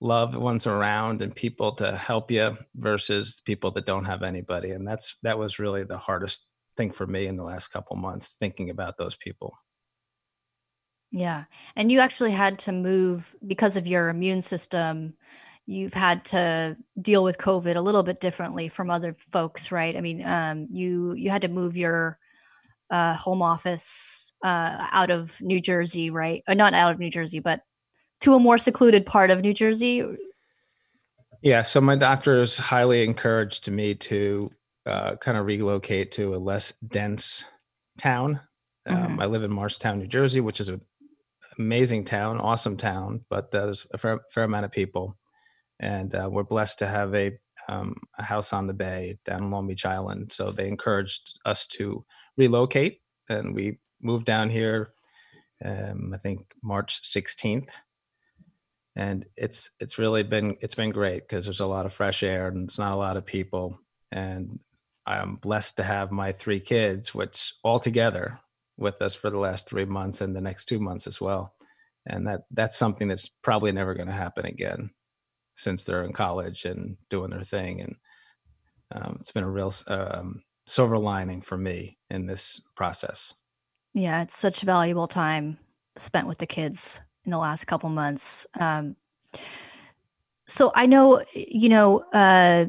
loved 0.00 0.34
ones 0.34 0.66
around 0.66 1.22
and 1.22 1.34
people 1.34 1.72
to 1.72 1.96
help 1.96 2.30
you 2.30 2.56
versus 2.74 3.40
people 3.44 3.70
that 3.70 3.86
don't 3.86 4.04
have 4.04 4.22
anybody. 4.22 4.70
And 4.70 4.86
that's 4.86 5.16
that 5.22 5.38
was 5.38 5.58
really 5.58 5.84
the 5.84 5.98
hardest 5.98 6.46
thing 6.76 6.90
for 6.90 7.06
me 7.06 7.26
in 7.26 7.36
the 7.36 7.44
last 7.44 7.68
couple 7.68 7.96
months 7.96 8.34
thinking 8.34 8.70
about 8.70 8.96
those 8.98 9.16
people. 9.16 9.54
Yeah. 11.12 11.44
And 11.76 11.92
you 11.92 12.00
actually 12.00 12.32
had 12.32 12.58
to 12.60 12.72
move 12.72 13.36
because 13.46 13.76
of 13.76 13.86
your 13.86 14.08
immune 14.08 14.42
system 14.42 15.14
you've 15.66 15.94
had 15.94 16.24
to 16.24 16.76
deal 17.00 17.22
with 17.22 17.38
COVID 17.38 17.76
a 17.76 17.80
little 17.80 18.02
bit 18.02 18.20
differently 18.20 18.68
from 18.68 18.90
other 18.90 19.16
folks, 19.30 19.70
right? 19.70 19.96
I 19.96 20.00
mean, 20.00 20.24
um, 20.24 20.68
you 20.70 21.12
you 21.14 21.30
had 21.30 21.42
to 21.42 21.48
move 21.48 21.76
your 21.76 22.18
uh, 22.90 23.14
home 23.14 23.42
office 23.42 24.32
uh, 24.44 24.88
out 24.90 25.10
of 25.10 25.40
New 25.40 25.60
Jersey, 25.60 26.10
right? 26.10 26.42
Uh, 26.46 26.54
not 26.54 26.74
out 26.74 26.92
of 26.92 26.98
New 26.98 27.10
Jersey, 27.10 27.38
but 27.38 27.60
to 28.20 28.34
a 28.34 28.40
more 28.40 28.58
secluded 28.58 29.06
part 29.06 29.30
of 29.30 29.40
New 29.40 29.54
Jersey. 29.54 30.04
Yeah, 31.42 31.62
so 31.62 31.80
my 31.80 31.96
doctors 31.96 32.58
highly 32.58 33.02
encouraged 33.02 33.68
me 33.70 33.94
to 33.96 34.50
uh, 34.86 35.16
kind 35.16 35.36
of 35.36 35.46
relocate 35.46 36.12
to 36.12 36.34
a 36.34 36.38
less 36.38 36.72
dense 36.72 37.44
town. 37.98 38.40
Um, 38.86 38.96
mm-hmm. 38.96 39.20
I 39.20 39.26
live 39.26 39.42
in 39.42 39.50
Morristown, 39.50 39.98
New 39.98 40.06
Jersey, 40.06 40.40
which 40.40 40.60
is 40.60 40.68
an 40.68 40.82
amazing 41.58 42.04
town, 42.04 42.40
awesome 42.40 42.76
town, 42.76 43.22
but 43.28 43.50
there's 43.50 43.86
a 43.92 43.98
fair, 43.98 44.20
fair 44.30 44.44
amount 44.44 44.64
of 44.64 44.72
people 44.72 45.18
and 45.82 46.14
uh, 46.14 46.28
we're 46.30 46.44
blessed 46.44 46.78
to 46.78 46.86
have 46.86 47.14
a, 47.14 47.32
um, 47.68 47.96
a 48.16 48.22
house 48.22 48.52
on 48.52 48.68
the 48.68 48.72
bay 48.72 49.18
down 49.24 49.42
in 49.42 49.50
Long 49.50 49.66
Beach 49.66 49.84
Island. 49.84 50.32
So 50.32 50.52
they 50.52 50.68
encouraged 50.68 51.38
us 51.44 51.66
to 51.68 52.04
relocate, 52.36 53.00
and 53.28 53.54
we 53.54 53.78
moved 54.00 54.24
down 54.24 54.48
here. 54.48 54.92
Um, 55.62 56.12
I 56.14 56.18
think 56.18 56.54
March 56.62 57.02
16th, 57.02 57.70
and 58.96 59.26
it's 59.36 59.70
it's 59.80 59.98
really 59.98 60.22
been 60.22 60.56
it's 60.60 60.74
been 60.74 60.90
great 60.90 61.28
because 61.28 61.44
there's 61.44 61.60
a 61.60 61.66
lot 61.66 61.86
of 61.86 61.92
fresh 61.92 62.22
air 62.22 62.48
and 62.48 62.68
it's 62.68 62.78
not 62.78 62.92
a 62.92 62.96
lot 62.96 63.16
of 63.16 63.26
people, 63.26 63.78
and 64.12 64.60
I'm 65.06 65.36
blessed 65.36 65.76
to 65.78 65.82
have 65.82 66.12
my 66.12 66.32
three 66.32 66.60
kids, 66.60 67.14
which 67.14 67.54
all 67.64 67.80
together 67.80 68.38
with 68.76 69.00
us 69.02 69.14
for 69.14 69.30
the 69.30 69.38
last 69.38 69.68
three 69.68 69.84
months 69.84 70.20
and 70.20 70.34
the 70.34 70.40
next 70.40 70.66
two 70.66 70.78
months 70.78 71.06
as 71.06 71.20
well. 71.20 71.54
And 72.06 72.26
that 72.26 72.42
that's 72.50 72.76
something 72.76 73.08
that's 73.08 73.28
probably 73.42 73.72
never 73.72 73.94
going 73.94 74.08
to 74.08 74.12
happen 74.12 74.46
again 74.46 74.90
since 75.54 75.84
they're 75.84 76.04
in 76.04 76.12
college 76.12 76.64
and 76.64 76.96
doing 77.08 77.30
their 77.30 77.42
thing. 77.42 77.80
And 77.80 77.96
um, 78.92 79.16
it's 79.20 79.30
been 79.30 79.44
a 79.44 79.50
real 79.50 79.72
um, 79.86 80.42
silver 80.66 80.98
lining 80.98 81.42
for 81.42 81.56
me 81.56 81.98
in 82.10 82.26
this 82.26 82.60
process. 82.74 83.34
Yeah, 83.94 84.22
it's 84.22 84.36
such 84.36 84.62
valuable 84.62 85.06
time 85.06 85.58
spent 85.96 86.26
with 86.26 86.38
the 86.38 86.46
kids 86.46 87.00
in 87.24 87.30
the 87.30 87.38
last 87.38 87.66
couple 87.66 87.90
months. 87.90 88.46
Um, 88.58 88.96
so 90.48 90.72
I 90.74 90.86
know, 90.86 91.22
you 91.34 91.68
know, 91.68 92.00
uh, 92.12 92.66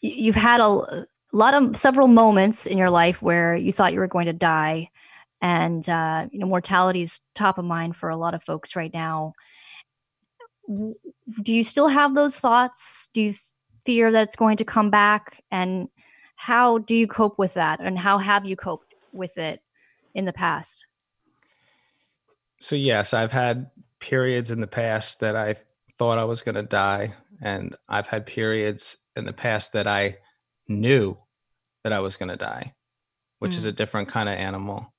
you've 0.00 0.34
had 0.34 0.60
a, 0.60 1.06
a, 1.36 1.38
lot 1.38 1.54
of 1.54 1.76
several 1.76 2.08
moments 2.08 2.66
in 2.66 2.78
your 2.78 2.90
life 2.90 3.22
where 3.22 3.54
you 3.54 3.72
thought 3.72 3.92
you 3.92 4.00
were 4.00 4.06
going 4.06 4.26
to 4.26 4.32
die, 4.32 4.90
and 5.40 5.88
uh, 5.88 6.26
you 6.32 6.38
know, 6.38 6.46
mortality 6.46 7.02
is 7.02 7.20
top 7.34 7.58
of 7.58 7.64
mind 7.64 7.96
for 7.96 8.08
a 8.08 8.16
lot 8.16 8.34
of 8.34 8.42
folks 8.42 8.74
right 8.74 8.92
now 8.92 9.34
do 11.42 11.54
you 11.54 11.62
still 11.62 11.88
have 11.88 12.14
those 12.14 12.38
thoughts? 12.38 13.08
Do 13.12 13.22
you 13.22 13.34
fear 13.84 14.10
that 14.12 14.28
it's 14.28 14.36
going 14.36 14.56
to 14.58 14.64
come 14.64 14.90
back? 14.90 15.42
And 15.50 15.88
how 16.34 16.78
do 16.78 16.96
you 16.96 17.06
cope 17.06 17.38
with 17.38 17.54
that? 17.54 17.80
And 17.80 17.98
how 17.98 18.18
have 18.18 18.46
you 18.46 18.56
coped 18.56 18.94
with 19.12 19.38
it 19.38 19.60
in 20.14 20.24
the 20.24 20.32
past? 20.32 20.86
So, 22.58 22.74
yes, 22.74 23.14
I've 23.14 23.32
had 23.32 23.70
periods 24.00 24.50
in 24.50 24.60
the 24.60 24.66
past 24.66 25.20
that 25.20 25.36
I 25.36 25.56
thought 25.98 26.18
I 26.18 26.24
was 26.24 26.42
going 26.42 26.54
to 26.54 26.62
die. 26.62 27.14
And 27.40 27.76
I've 27.88 28.08
had 28.08 28.26
periods 28.26 28.96
in 29.14 29.26
the 29.26 29.32
past 29.32 29.72
that 29.74 29.86
I 29.86 30.18
knew 30.68 31.16
that 31.86 31.92
I 31.92 32.00
was 32.00 32.16
going 32.16 32.30
to 32.30 32.36
die, 32.36 32.74
which 33.38 33.52
mm. 33.52 33.58
is 33.58 33.64
a 33.64 33.70
different 33.70 34.08
kind 34.08 34.28
of 34.28 34.34
animal. 34.34 34.92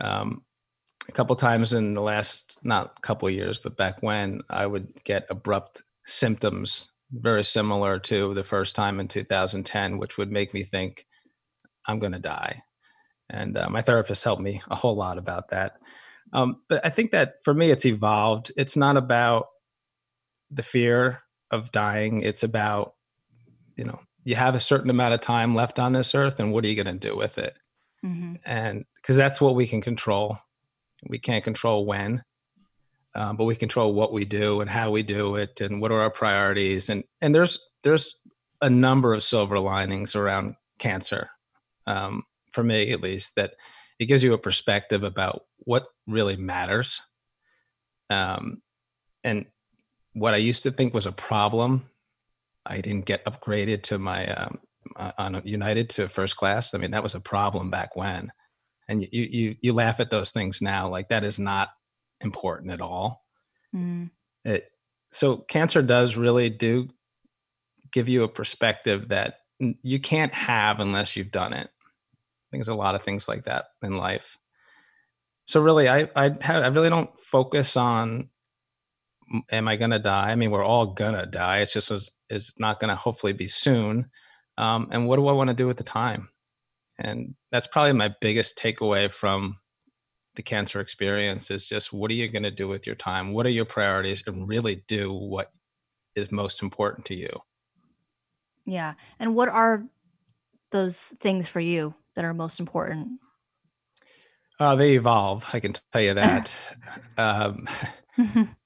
Um, 0.00 0.42
a 1.08 1.12
couple 1.12 1.36
times 1.36 1.72
in 1.72 1.94
the 1.94 2.00
last 2.00 2.58
not 2.64 3.00
couple 3.00 3.30
years 3.30 3.58
but 3.58 3.76
back 3.76 4.02
when 4.02 4.40
i 4.50 4.66
would 4.66 4.92
get 5.04 5.24
abrupt 5.30 5.82
symptoms 6.04 6.90
very 7.12 7.44
similar 7.44 8.00
to 8.00 8.34
the 8.34 8.42
first 8.42 8.74
time 8.74 8.98
in 8.98 9.06
2010 9.06 9.98
which 9.98 10.18
would 10.18 10.32
make 10.32 10.52
me 10.52 10.64
think 10.64 11.06
i'm 11.86 12.00
going 12.00 12.12
to 12.12 12.18
die 12.18 12.60
and 13.30 13.56
uh, 13.56 13.70
my 13.70 13.82
therapist 13.82 14.24
helped 14.24 14.42
me 14.42 14.60
a 14.68 14.74
whole 14.74 14.96
lot 14.96 15.16
about 15.16 15.50
that 15.50 15.76
um, 16.32 16.60
but 16.68 16.84
i 16.84 16.90
think 16.90 17.12
that 17.12 17.34
for 17.44 17.54
me 17.54 17.70
it's 17.70 17.86
evolved 17.86 18.50
it's 18.56 18.76
not 18.76 18.96
about 18.96 19.46
the 20.50 20.64
fear 20.64 21.22
of 21.52 21.70
dying 21.70 22.20
it's 22.20 22.42
about 22.42 22.94
you 23.76 23.84
know 23.84 24.00
you 24.26 24.34
have 24.34 24.54
a 24.54 24.60
certain 24.60 24.90
amount 24.90 25.14
of 25.14 25.20
time 25.20 25.54
left 25.54 25.78
on 25.78 25.92
this 25.92 26.14
earth 26.14 26.40
and 26.40 26.52
what 26.52 26.64
are 26.64 26.68
you 26.68 26.82
going 26.82 26.98
to 26.98 27.08
do 27.08 27.16
with 27.16 27.38
it 27.38 27.56
mm-hmm. 28.04 28.34
and 28.44 28.84
because 28.96 29.16
that's 29.16 29.40
what 29.40 29.54
we 29.54 29.66
can 29.66 29.80
control 29.80 30.38
we 31.08 31.18
can't 31.18 31.44
control 31.44 31.84
when, 31.84 32.22
um, 33.14 33.36
but 33.36 33.44
we 33.44 33.56
control 33.56 33.92
what 33.92 34.12
we 34.12 34.24
do 34.24 34.60
and 34.60 34.70
how 34.70 34.90
we 34.90 35.02
do 35.02 35.36
it 35.36 35.60
and 35.60 35.80
what 35.80 35.92
are 35.92 36.00
our 36.00 36.10
priorities. 36.10 36.88
And 36.88 37.04
and 37.20 37.34
there's 37.34 37.58
there's 37.82 38.20
a 38.60 38.70
number 38.70 39.14
of 39.14 39.22
silver 39.22 39.58
linings 39.58 40.14
around 40.14 40.54
cancer, 40.78 41.30
um, 41.86 42.24
for 42.52 42.62
me 42.62 42.92
at 42.92 43.02
least, 43.02 43.36
that 43.36 43.54
it 43.98 44.06
gives 44.06 44.22
you 44.22 44.34
a 44.34 44.38
perspective 44.38 45.02
about 45.02 45.42
what 45.58 45.86
really 46.06 46.36
matters. 46.36 47.00
Um, 48.10 48.62
and 49.24 49.46
what 50.12 50.34
I 50.34 50.38
used 50.38 50.62
to 50.62 50.70
think 50.70 50.94
was 50.94 51.06
a 51.06 51.12
problem, 51.12 51.88
I 52.66 52.80
didn't 52.80 53.06
get 53.06 53.24
upgraded 53.24 53.82
to 53.84 53.98
my 53.98 54.26
um, 54.26 54.58
uh, 54.94 55.12
on 55.18 55.42
United 55.44 55.90
to 55.90 56.08
first 56.08 56.36
class. 56.36 56.74
I 56.74 56.78
mean, 56.78 56.92
that 56.92 57.02
was 57.02 57.14
a 57.14 57.20
problem 57.20 57.70
back 57.70 57.96
when. 57.96 58.32
And 58.88 59.02
you 59.02 59.08
you 59.10 59.56
you 59.60 59.72
laugh 59.72 59.98
at 59.98 60.10
those 60.10 60.30
things 60.30 60.62
now 60.62 60.88
like 60.88 61.08
that 61.08 61.24
is 61.24 61.38
not 61.38 61.70
important 62.20 62.70
at 62.70 62.80
all. 62.80 63.24
Mm. 63.74 64.10
it 64.44 64.70
so 65.10 65.38
cancer 65.38 65.82
does 65.82 66.16
really 66.16 66.48
do 66.48 66.88
give 67.92 68.08
you 68.08 68.22
a 68.22 68.28
perspective 68.28 69.08
that 69.08 69.38
you 69.58 69.98
can't 69.98 70.32
have 70.32 70.78
unless 70.80 71.16
you've 71.16 71.32
done 71.32 71.52
it. 71.52 71.68
I 71.68 72.46
think 72.50 72.64
there's 72.64 72.68
a 72.68 72.74
lot 72.74 72.94
of 72.94 73.02
things 73.02 73.28
like 73.28 73.44
that 73.44 73.66
in 73.82 73.96
life. 73.96 74.38
So 75.46 75.60
really 75.60 75.88
i 75.88 76.08
i, 76.14 76.24
have, 76.40 76.62
I 76.62 76.68
really 76.68 76.90
don't 76.90 77.18
focus 77.18 77.76
on 77.76 78.28
am 79.50 79.66
i 79.66 79.74
gonna 79.74 79.98
die? 79.98 80.30
I 80.30 80.36
mean 80.36 80.52
we're 80.52 80.64
all 80.64 80.94
gonna 80.94 81.26
die. 81.26 81.58
It's 81.58 81.72
just 81.72 82.12
it's 82.28 82.58
not 82.58 82.80
gonna 82.80 82.96
hopefully 82.96 83.32
be 83.32 83.48
soon 83.48 84.10
um, 84.58 84.88
and 84.90 85.06
what 85.06 85.16
do 85.16 85.26
i 85.28 85.32
want 85.32 85.48
to 85.48 85.54
do 85.54 85.66
with 85.66 85.76
the 85.76 85.84
time? 85.84 86.28
And 86.98 87.34
that's 87.52 87.66
probably 87.66 87.92
my 87.92 88.14
biggest 88.20 88.58
takeaway 88.58 89.12
from 89.12 89.58
the 90.34 90.42
cancer 90.42 90.80
experience 90.80 91.50
is 91.50 91.66
just 91.66 91.92
what 91.92 92.10
are 92.10 92.14
you 92.14 92.28
going 92.28 92.42
to 92.42 92.50
do 92.50 92.68
with 92.68 92.86
your 92.86 92.96
time? 92.96 93.32
What 93.32 93.46
are 93.46 93.50
your 93.50 93.64
priorities? 93.64 94.22
And 94.26 94.48
really 94.48 94.82
do 94.86 95.12
what 95.12 95.50
is 96.14 96.32
most 96.32 96.62
important 96.62 97.06
to 97.06 97.14
you. 97.14 97.40
Yeah 98.64 98.94
and 99.20 99.34
what 99.34 99.48
are 99.48 99.84
those 100.72 101.14
things 101.20 101.46
for 101.46 101.60
you 101.60 101.94
that 102.14 102.24
are 102.24 102.34
most 102.34 102.58
important? 102.58 103.20
Uh, 104.58 104.74
they 104.74 104.94
evolve 104.94 105.46
i 105.52 105.60
can 105.60 105.74
tell 105.92 106.02
you 106.02 106.14
that. 106.14 106.56
Um, 107.18 107.66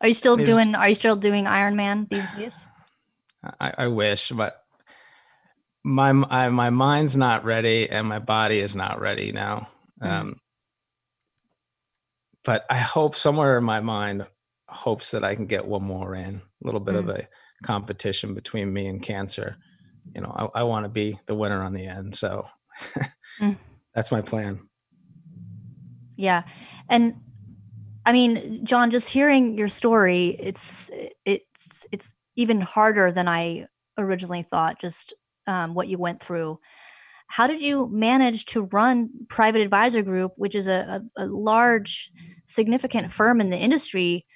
are 0.00 0.08
you 0.08 0.14
still 0.14 0.36
doing 0.36 0.74
are 0.74 0.88
you 0.88 0.94
still 0.94 1.16
doing 1.16 1.44
ironman 1.44 2.08
these 2.08 2.32
days 2.32 2.64
I, 3.60 3.72
I 3.78 3.86
wish 3.88 4.30
but 4.30 4.62
my 5.84 6.10
I, 6.10 6.48
my 6.48 6.70
mind's 6.70 7.16
not 7.16 7.44
ready 7.44 7.88
and 7.88 8.08
my 8.08 8.18
body 8.18 8.58
is 8.58 8.74
not 8.74 9.00
ready 9.00 9.32
now 9.32 9.68
mm. 10.02 10.08
um, 10.08 10.40
but 12.44 12.64
I 12.70 12.76
hope 12.76 13.16
somewhere 13.16 13.58
in 13.58 13.64
my 13.64 13.80
mind 13.80 14.26
hopes 14.68 15.10
that 15.10 15.24
I 15.24 15.34
can 15.34 15.46
get 15.46 15.66
one 15.66 15.82
more 15.82 16.14
in, 16.14 16.36
a 16.36 16.40
little 16.66 16.80
bit 16.80 16.94
mm. 16.94 16.98
of 16.98 17.08
a 17.08 17.28
competition 17.62 18.34
between 18.34 18.72
me 18.72 18.86
and 18.86 19.02
cancer. 19.02 19.56
You 20.14 20.20
know, 20.20 20.50
I, 20.54 20.60
I 20.60 20.62
want 20.62 20.84
to 20.84 20.88
be 20.88 21.18
the 21.26 21.34
winner 21.34 21.62
on 21.62 21.72
the 21.72 21.86
end. 21.86 22.14
So 22.14 22.48
mm. 23.40 23.56
that's 23.94 24.12
my 24.12 24.22
plan. 24.22 24.60
Yeah. 26.16 26.44
And 26.88 27.16
I 28.04 28.12
mean, 28.12 28.64
John, 28.64 28.90
just 28.90 29.08
hearing 29.08 29.58
your 29.58 29.68
story, 29.68 30.36
it's 30.38 30.90
it's 31.24 31.86
it's 31.90 32.14
even 32.36 32.60
harder 32.60 33.10
than 33.10 33.28
I 33.28 33.66
originally 33.98 34.42
thought, 34.42 34.80
just 34.80 35.14
um, 35.46 35.74
what 35.74 35.88
you 35.88 35.98
went 35.98 36.22
through. 36.22 36.58
How 37.28 37.46
did 37.46 37.60
you 37.60 37.88
manage 37.90 38.44
to 38.46 38.62
run 38.62 39.10
Private 39.28 39.62
Advisor 39.62 40.02
Group, 40.02 40.32
which 40.36 40.54
is 40.54 40.68
a, 40.68 41.02
a, 41.16 41.24
a 41.24 41.26
large 41.26 42.10
significant 42.46 43.12
firm 43.12 43.40
in 43.40 43.50
the 43.50 43.58
industry 43.58 44.26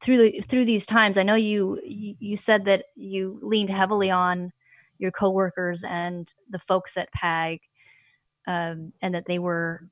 through 0.00 0.16
the, 0.16 0.40
through 0.40 0.64
these 0.64 0.86
times. 0.86 1.18
I 1.18 1.22
know 1.22 1.34
you 1.34 1.80
you 1.84 2.36
said 2.36 2.64
that 2.64 2.86
you 2.96 3.38
leaned 3.42 3.70
heavily 3.70 4.10
on 4.10 4.52
your 4.98 5.10
coworkers 5.10 5.84
and 5.84 6.32
the 6.48 6.58
folks 6.58 6.96
at 6.96 7.12
PAG, 7.12 7.60
um, 8.46 8.92
and 9.02 9.14
that 9.14 9.26
they 9.26 9.38
were 9.38 9.88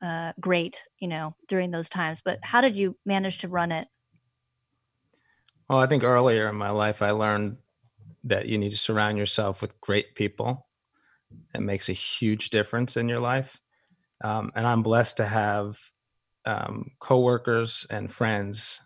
uh, 0.00 0.32
great, 0.40 0.82
you 0.98 1.08
know, 1.08 1.34
during 1.48 1.70
those 1.70 1.88
times. 1.88 2.22
But 2.24 2.38
how 2.42 2.60
did 2.60 2.76
you 2.76 2.96
manage 3.06 3.38
to 3.38 3.48
run 3.48 3.72
it? 3.72 3.88
Well, 5.68 5.78
I 5.78 5.86
think 5.86 6.04
earlier 6.04 6.48
in 6.48 6.56
my 6.56 6.70
life, 6.70 7.02
I 7.02 7.12
learned 7.12 7.56
that 8.24 8.46
you 8.46 8.58
need 8.58 8.70
to 8.70 8.78
surround 8.78 9.18
yourself 9.18 9.62
with 9.62 9.80
great 9.80 10.14
people. 10.14 10.66
It 11.54 11.60
makes 11.60 11.88
a 11.88 11.94
huge 11.94 12.50
difference 12.50 12.96
in 12.96 13.08
your 13.08 13.20
life. 13.20 13.60
Um, 14.22 14.52
and 14.54 14.66
I'm 14.66 14.82
blessed 14.82 15.16
to 15.16 15.26
have 15.26 15.78
um, 16.44 16.90
coworkers 17.00 17.86
and 17.90 18.12
friends, 18.12 18.80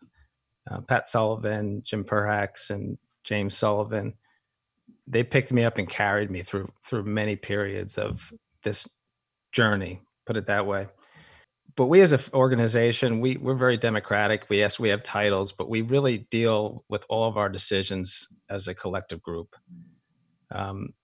uh, 0.70 0.80
Pat 0.80 1.08
Sullivan, 1.08 1.82
Jim 1.84 2.04
Perhacs, 2.04 2.70
and 2.70 2.98
James 3.24 3.56
Sullivan, 3.56 4.14
they 5.06 5.22
picked 5.22 5.52
me 5.52 5.64
up 5.64 5.78
and 5.78 5.88
carried 5.88 6.30
me 6.30 6.42
through 6.42 6.72
through 6.82 7.04
many 7.04 7.36
periods 7.36 7.98
of 7.98 8.32
this 8.62 8.88
journey. 9.52 10.00
Put 10.24 10.36
it 10.36 10.46
that 10.46 10.66
way. 10.66 10.86
But 11.76 11.86
we 11.86 12.00
as 12.00 12.12
an 12.12 12.20
organization, 12.32 13.20
we 13.20 13.36
we're 13.36 13.54
very 13.54 13.76
democratic. 13.76 14.46
We 14.48 14.58
yes, 14.58 14.80
we 14.80 14.88
have 14.88 15.02
titles, 15.02 15.52
but 15.52 15.68
we 15.68 15.82
really 15.82 16.26
deal 16.30 16.84
with 16.88 17.04
all 17.08 17.28
of 17.28 17.36
our 17.36 17.50
decisions 17.50 18.28
as 18.48 18.66
a 18.66 18.74
collective 18.74 19.22
group. 19.22 19.54
Um, 20.50 20.94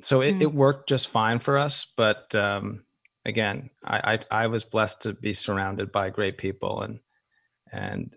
so 0.00 0.20
it, 0.20 0.36
mm. 0.36 0.42
it 0.42 0.54
worked 0.54 0.88
just 0.88 1.08
fine 1.08 1.38
for 1.38 1.56
us, 1.56 1.86
but 1.96 2.34
um, 2.34 2.84
again, 3.24 3.70
I, 3.84 4.18
I, 4.30 4.44
I 4.44 4.46
was 4.48 4.64
blessed 4.64 5.02
to 5.02 5.14
be 5.14 5.32
surrounded 5.32 5.92
by 5.92 6.10
great 6.10 6.38
people, 6.38 6.82
and 6.82 7.00
and 7.72 8.14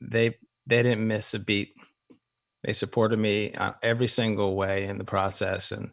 they 0.00 0.36
they 0.66 0.82
didn't 0.82 1.06
miss 1.06 1.34
a 1.34 1.38
beat. 1.38 1.74
They 2.64 2.72
supported 2.72 3.18
me 3.18 3.52
uh, 3.52 3.72
every 3.82 4.08
single 4.08 4.56
way 4.56 4.84
in 4.84 4.98
the 4.98 5.04
process, 5.04 5.72
and 5.72 5.90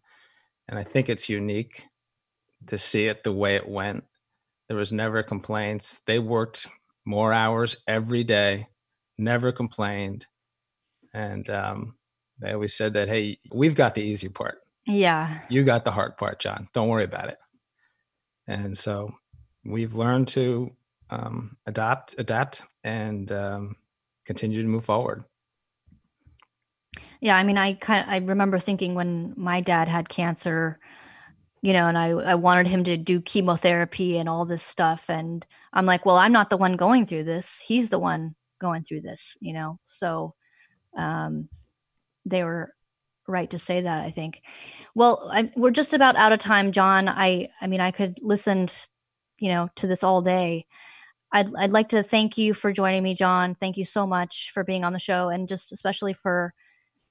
and 0.67 0.78
I 0.78 0.84
think 0.84 1.10
it's 1.10 1.30
unique 1.30 1.86
to 2.67 2.78
see 2.78 3.08
it 3.08 3.23
the 3.23 3.32
way 3.32 3.56
it 3.56 3.69
went. 3.69 4.04
There 4.67 4.77
was 4.77 4.91
never 4.91 5.23
complaints. 5.23 6.01
They 6.06 6.19
worked 6.19 6.67
more 7.06 7.32
hours 7.32 7.77
every 7.88 8.23
day, 8.23 8.67
never 9.17 9.51
complained, 9.51 10.27
and 11.13 11.49
um, 11.49 11.95
they 12.39 12.51
always 12.51 12.75
said 12.75 12.93
that, 12.93 13.08
"Hey, 13.08 13.39
we've 13.51 13.75
got 13.75 13.95
the 13.95 14.03
easy 14.03 14.30
part. 14.30 14.60
Yeah, 14.86 15.39
you 15.49 15.63
got 15.63 15.86
the 15.86 15.91
hard 15.91 16.17
part, 16.17 16.39
John. 16.39 16.67
Don't 16.73 16.89
worry 16.89 17.06
about 17.06 17.30
it." 17.30 17.38
And 18.47 18.77
so 18.77 19.13
we've 19.65 19.95
learned 19.95 20.27
to 20.30 20.75
um, 21.10 21.58
adapt, 21.65 22.15
adapt, 22.17 22.63
and 22.84 23.32
um, 23.32 23.75
continue 24.25 24.62
to 24.62 24.67
move 24.67 24.86
forward. 24.86 25.23
Yeah, 27.19 27.36
I 27.36 27.43
mean, 27.43 27.58
I 27.58 27.73
kind 27.73 28.06
of, 28.06 28.13
I 28.13 28.17
remember 28.25 28.60
thinking 28.60 28.93
when 28.93 29.34
my 29.36 29.62
dad 29.62 29.88
had 29.88 30.08
cancer, 30.10 30.80
you 31.62 31.74
know, 31.74 31.88
and 31.88 31.98
I 31.98 32.10
I 32.10 32.36
wanted 32.36 32.67
him 32.67 32.84
to 32.86 32.98
do 32.98 33.22
chemotherapy 33.22 34.17
and 34.17 34.30
all 34.30 34.46
this 34.46 34.63
stuff, 34.63 35.10
and 35.10 35.46
I'm 35.74 35.86
like, 35.86 36.06
well, 36.06 36.17
I'm 36.17 36.32
not 36.34 36.50
the 36.50 36.58
one 36.58 36.78
going 36.78 37.06
through 37.06 37.26
this. 37.26 37.62
He's 37.65 37.89
the 37.89 38.00
one 38.00 38.36
going 38.60 38.84
through 38.84 39.02
this, 39.02 39.38
you 39.39 39.54
know. 39.54 39.80
So, 39.84 40.36
um, 40.98 41.50
they 42.26 42.43
were 42.43 42.74
right 43.28 43.50
to 43.50 43.58
say 43.58 43.82
that 43.82 44.06
i 44.06 44.12
think. 44.12 44.41
Well 44.96 45.30
I, 45.32 45.52
we're 45.56 45.72
just 45.72 45.93
about 45.93 46.15
out 46.15 46.32
of 46.32 46.39
time 46.39 46.72
john. 46.72 47.10
I 47.10 47.50
i 47.62 47.67
mean 47.67 47.82
i 47.82 47.91
could 47.91 48.17
listen 48.22 48.67
you 49.39 49.50
know 49.50 49.70
to 49.76 49.88
this 49.88 50.04
all 50.04 50.22
day. 50.22 50.65
I'd, 51.34 51.54
I'd 51.58 51.72
like 51.72 51.89
to 51.89 52.04
thank 52.04 52.38
you 52.38 52.54
for 52.54 52.72
joining 52.72 53.04
me 53.04 53.15
john. 53.15 53.56
Thank 53.56 53.78
you 53.78 53.86
so 53.86 54.08
much 54.08 54.52
for 54.54 54.63
being 54.63 54.84
on 54.86 54.93
the 54.93 55.00
show 55.00 55.30
and 55.30 55.50
just 55.50 55.72
especially 55.72 56.13
for 56.13 56.54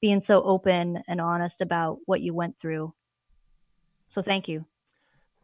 being 0.01 0.21
so 0.21 0.43
open 0.43 1.03
and 1.09 1.21
honest 1.21 1.61
about 1.61 1.99
what 2.07 2.21
you 2.21 2.35
went 2.35 2.59
through 2.59 2.95
so 4.09 4.23
thank 4.23 4.49
you. 4.49 4.65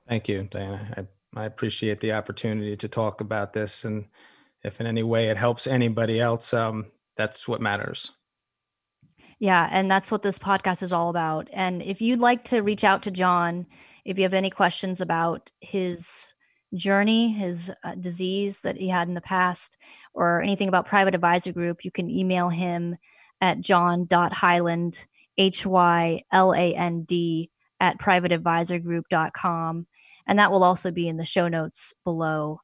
Thank 0.09 0.29
you 0.29 0.49
diana. 0.51 1.09
I, 1.35 1.43
I 1.43 1.45
appreciate 1.45 2.01
the 2.01 2.13
opportunity 2.13 2.77
to 2.77 2.89
talk 2.89 3.21
about 3.21 3.53
this 3.53 3.85
and 3.85 4.07
if 4.63 4.81
in 4.81 4.87
any 4.87 5.03
way 5.03 5.29
it 5.29 5.37
helps 5.37 5.67
anybody 5.67 6.21
else 6.21 6.53
um, 6.55 6.87
that's 7.17 7.47
what 7.47 7.61
matters. 7.61 8.13
Yeah, 9.39 9.69
and 9.73 9.91
that's 9.91 10.11
what 10.13 10.23
this 10.23 10.39
podcast 10.39 10.85
is 10.85 10.93
all 10.93 11.11
about. 11.11 11.49
And 11.53 11.83
if 11.83 12.01
you'd 12.01 12.21
like 12.21 12.45
to 12.45 12.61
reach 12.61 12.85
out 12.85 13.03
to 13.03 13.11
John, 13.11 13.67
if 14.05 14.17
you 14.17 14.23
have 14.23 14.35
any 14.35 14.51
questions 14.51 15.01
about 15.01 15.51
his 15.61 16.35
journey, 16.75 17.33
his 17.33 17.71
uh, 17.83 17.97
disease 17.97 18.61
that 18.61 18.77
he 18.77 18.89
had 18.89 19.09
in 19.09 19.15
the 19.15 19.21
past, 19.21 19.79
or 20.15 20.43
anything 20.43 20.69
about 20.69 20.87
Private 20.87 21.17
Advisor 21.17 21.53
Group, 21.53 21.85
you 21.85 21.91
can 21.91 22.09
email 22.09 22.51
him 22.51 22.97
at 23.41 23.61
john.hyland, 23.61 25.07
H 25.37 25.67
Y 25.67 26.23
L 26.31 26.55
A 26.55 26.75
N 26.77 27.03
D, 27.03 27.51
at 27.83 27.99
privateadvisorgroup.com. 27.99 29.87
And 30.27 30.39
that 30.39 30.53
will 30.53 30.65
also 30.65 30.91
be 30.93 31.09
in 31.09 31.17
the 31.19 31.25
show 31.25 31.49
notes 31.49 31.93
below. 32.05 32.61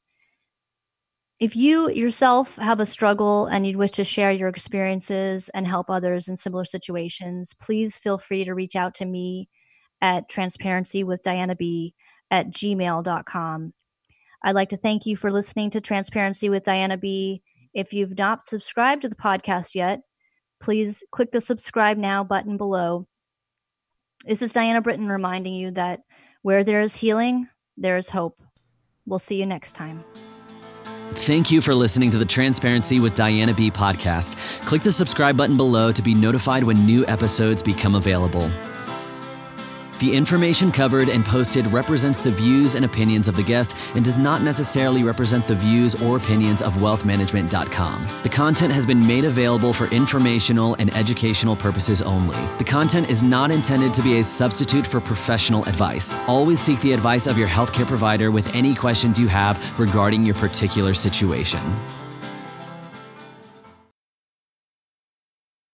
If 1.40 1.54
you 1.57 1.90
yourself 1.90 2.57
have 2.57 2.81
a 2.81 2.87
struggle 2.87 3.46
and 3.46 3.66
you'd 3.66 3.76
wish 3.76 3.90
to 3.92 4.04
share 4.04 4.33
your 4.33 4.48
experiences 4.48 5.50
and 5.50 5.66
help 5.66 5.90
others 5.90 6.28
in 6.28 6.37
similar 6.37 6.64
situations, 6.64 7.54
please 7.61 7.96
feel 7.96 8.16
free 8.16 8.44
to 8.44 8.54
reach 8.54 8.76
out 8.76 8.94
to 8.96 9.04
me 9.04 9.48
at 10.00 10.28
transparency 10.28 11.04
with 11.04 11.22
Diana 11.22 11.57
B 11.57 11.94
at 12.31 12.50
gmail.com. 12.50 13.72
I'd 14.42 14.54
like 14.54 14.68
to 14.68 14.76
thank 14.76 15.04
you 15.04 15.16
for 15.16 15.33
listening 15.33 15.70
to 15.70 15.81
Transparency 15.81 16.48
with 16.48 16.62
Diana 16.62 16.96
B. 16.96 17.42
If 17.74 17.92
you've 17.92 18.16
not 18.16 18.44
subscribed 18.44 19.02
to 19.02 19.09
the 19.09 19.16
podcast 19.16 19.74
yet, 19.74 20.00
please 20.61 21.02
click 21.11 21.33
the 21.33 21.40
subscribe 21.40 21.98
now 21.98 22.22
button 22.22 22.57
below. 22.57 23.07
This 24.24 24.42
is 24.42 24.52
Diana 24.52 24.81
Britton 24.81 25.09
reminding 25.09 25.54
you 25.54 25.70
that 25.72 26.00
where 26.42 26.64
there 26.64 26.81
is 26.81 26.96
healing, 26.96 27.48
there 27.76 27.96
is 27.96 28.11
hope. 28.11 28.40
We'll 29.07 29.18
see 29.18 29.37
you 29.37 29.46
next 29.46 29.72
time. 29.72 30.05
Thank 31.12 31.51
you 31.51 31.62
for 31.62 31.74
listening 31.74 32.11
to 32.11 32.18
the 32.18 32.24
Transparency 32.24 33.01
with 33.01 33.14
Diana 33.14 33.55
B 33.55 33.70
podcast. 33.70 34.36
Click 34.66 34.82
the 34.82 34.92
subscribe 34.92 35.36
button 35.36 35.57
below 35.57 35.90
to 35.92 36.03
be 36.03 36.14
notified 36.14 36.64
when 36.64 36.84
new 36.84 37.07
episodes 37.07 37.62
become 37.62 37.95
available. 37.95 38.51
The 39.99 40.14
information 40.14 40.70
covered 40.70 41.09
and 41.09 41.24
posted 41.24 41.66
represents 41.72 42.20
the 42.20 42.30
views 42.30 42.76
and 42.76 42.84
opinions 42.84 43.26
of 43.26 43.34
the 43.34 43.42
guest 43.42 43.74
and 43.96 44.05
does 44.05 44.16
not 44.16 44.42
necessarily 44.42 45.03
represent 45.03 45.49
the 45.49 45.57
views 45.57 46.01
or 46.01 46.16
opinions 46.16 46.62
of 46.62 46.74
wealthmanagement.com. 46.74 48.07
The 48.22 48.28
content 48.28 48.72
has 48.72 48.86
been 48.86 49.05
made 49.05 49.24
available 49.24 49.72
for 49.72 49.86
informational 49.86 50.74
and 50.74 50.94
educational 50.94 51.57
purposes 51.57 52.01
only. 52.01 52.38
The 52.59 52.64
content 52.64 53.11
is 53.11 53.24
not 53.24 53.51
intended 53.51 53.92
to 53.94 54.03
be 54.03 54.20
a 54.20 54.24
substitute 54.24 54.86
for 54.86 55.01
professional 55.01 55.64
advice. 55.64 56.14
Always 56.28 56.61
seek 56.61 56.80
the 56.80 56.92
advice 56.92 57.26
of 57.26 57.36
your 57.36 57.49
healthcare 57.49 57.86
provider 57.86 58.30
with 58.30 58.55
any 58.55 58.76
questions 58.76 59.18
you 59.18 59.26
have 59.26 59.80
regarding 59.80 60.24
your 60.24 60.36
particular 60.36 60.94
situation. 60.94 61.59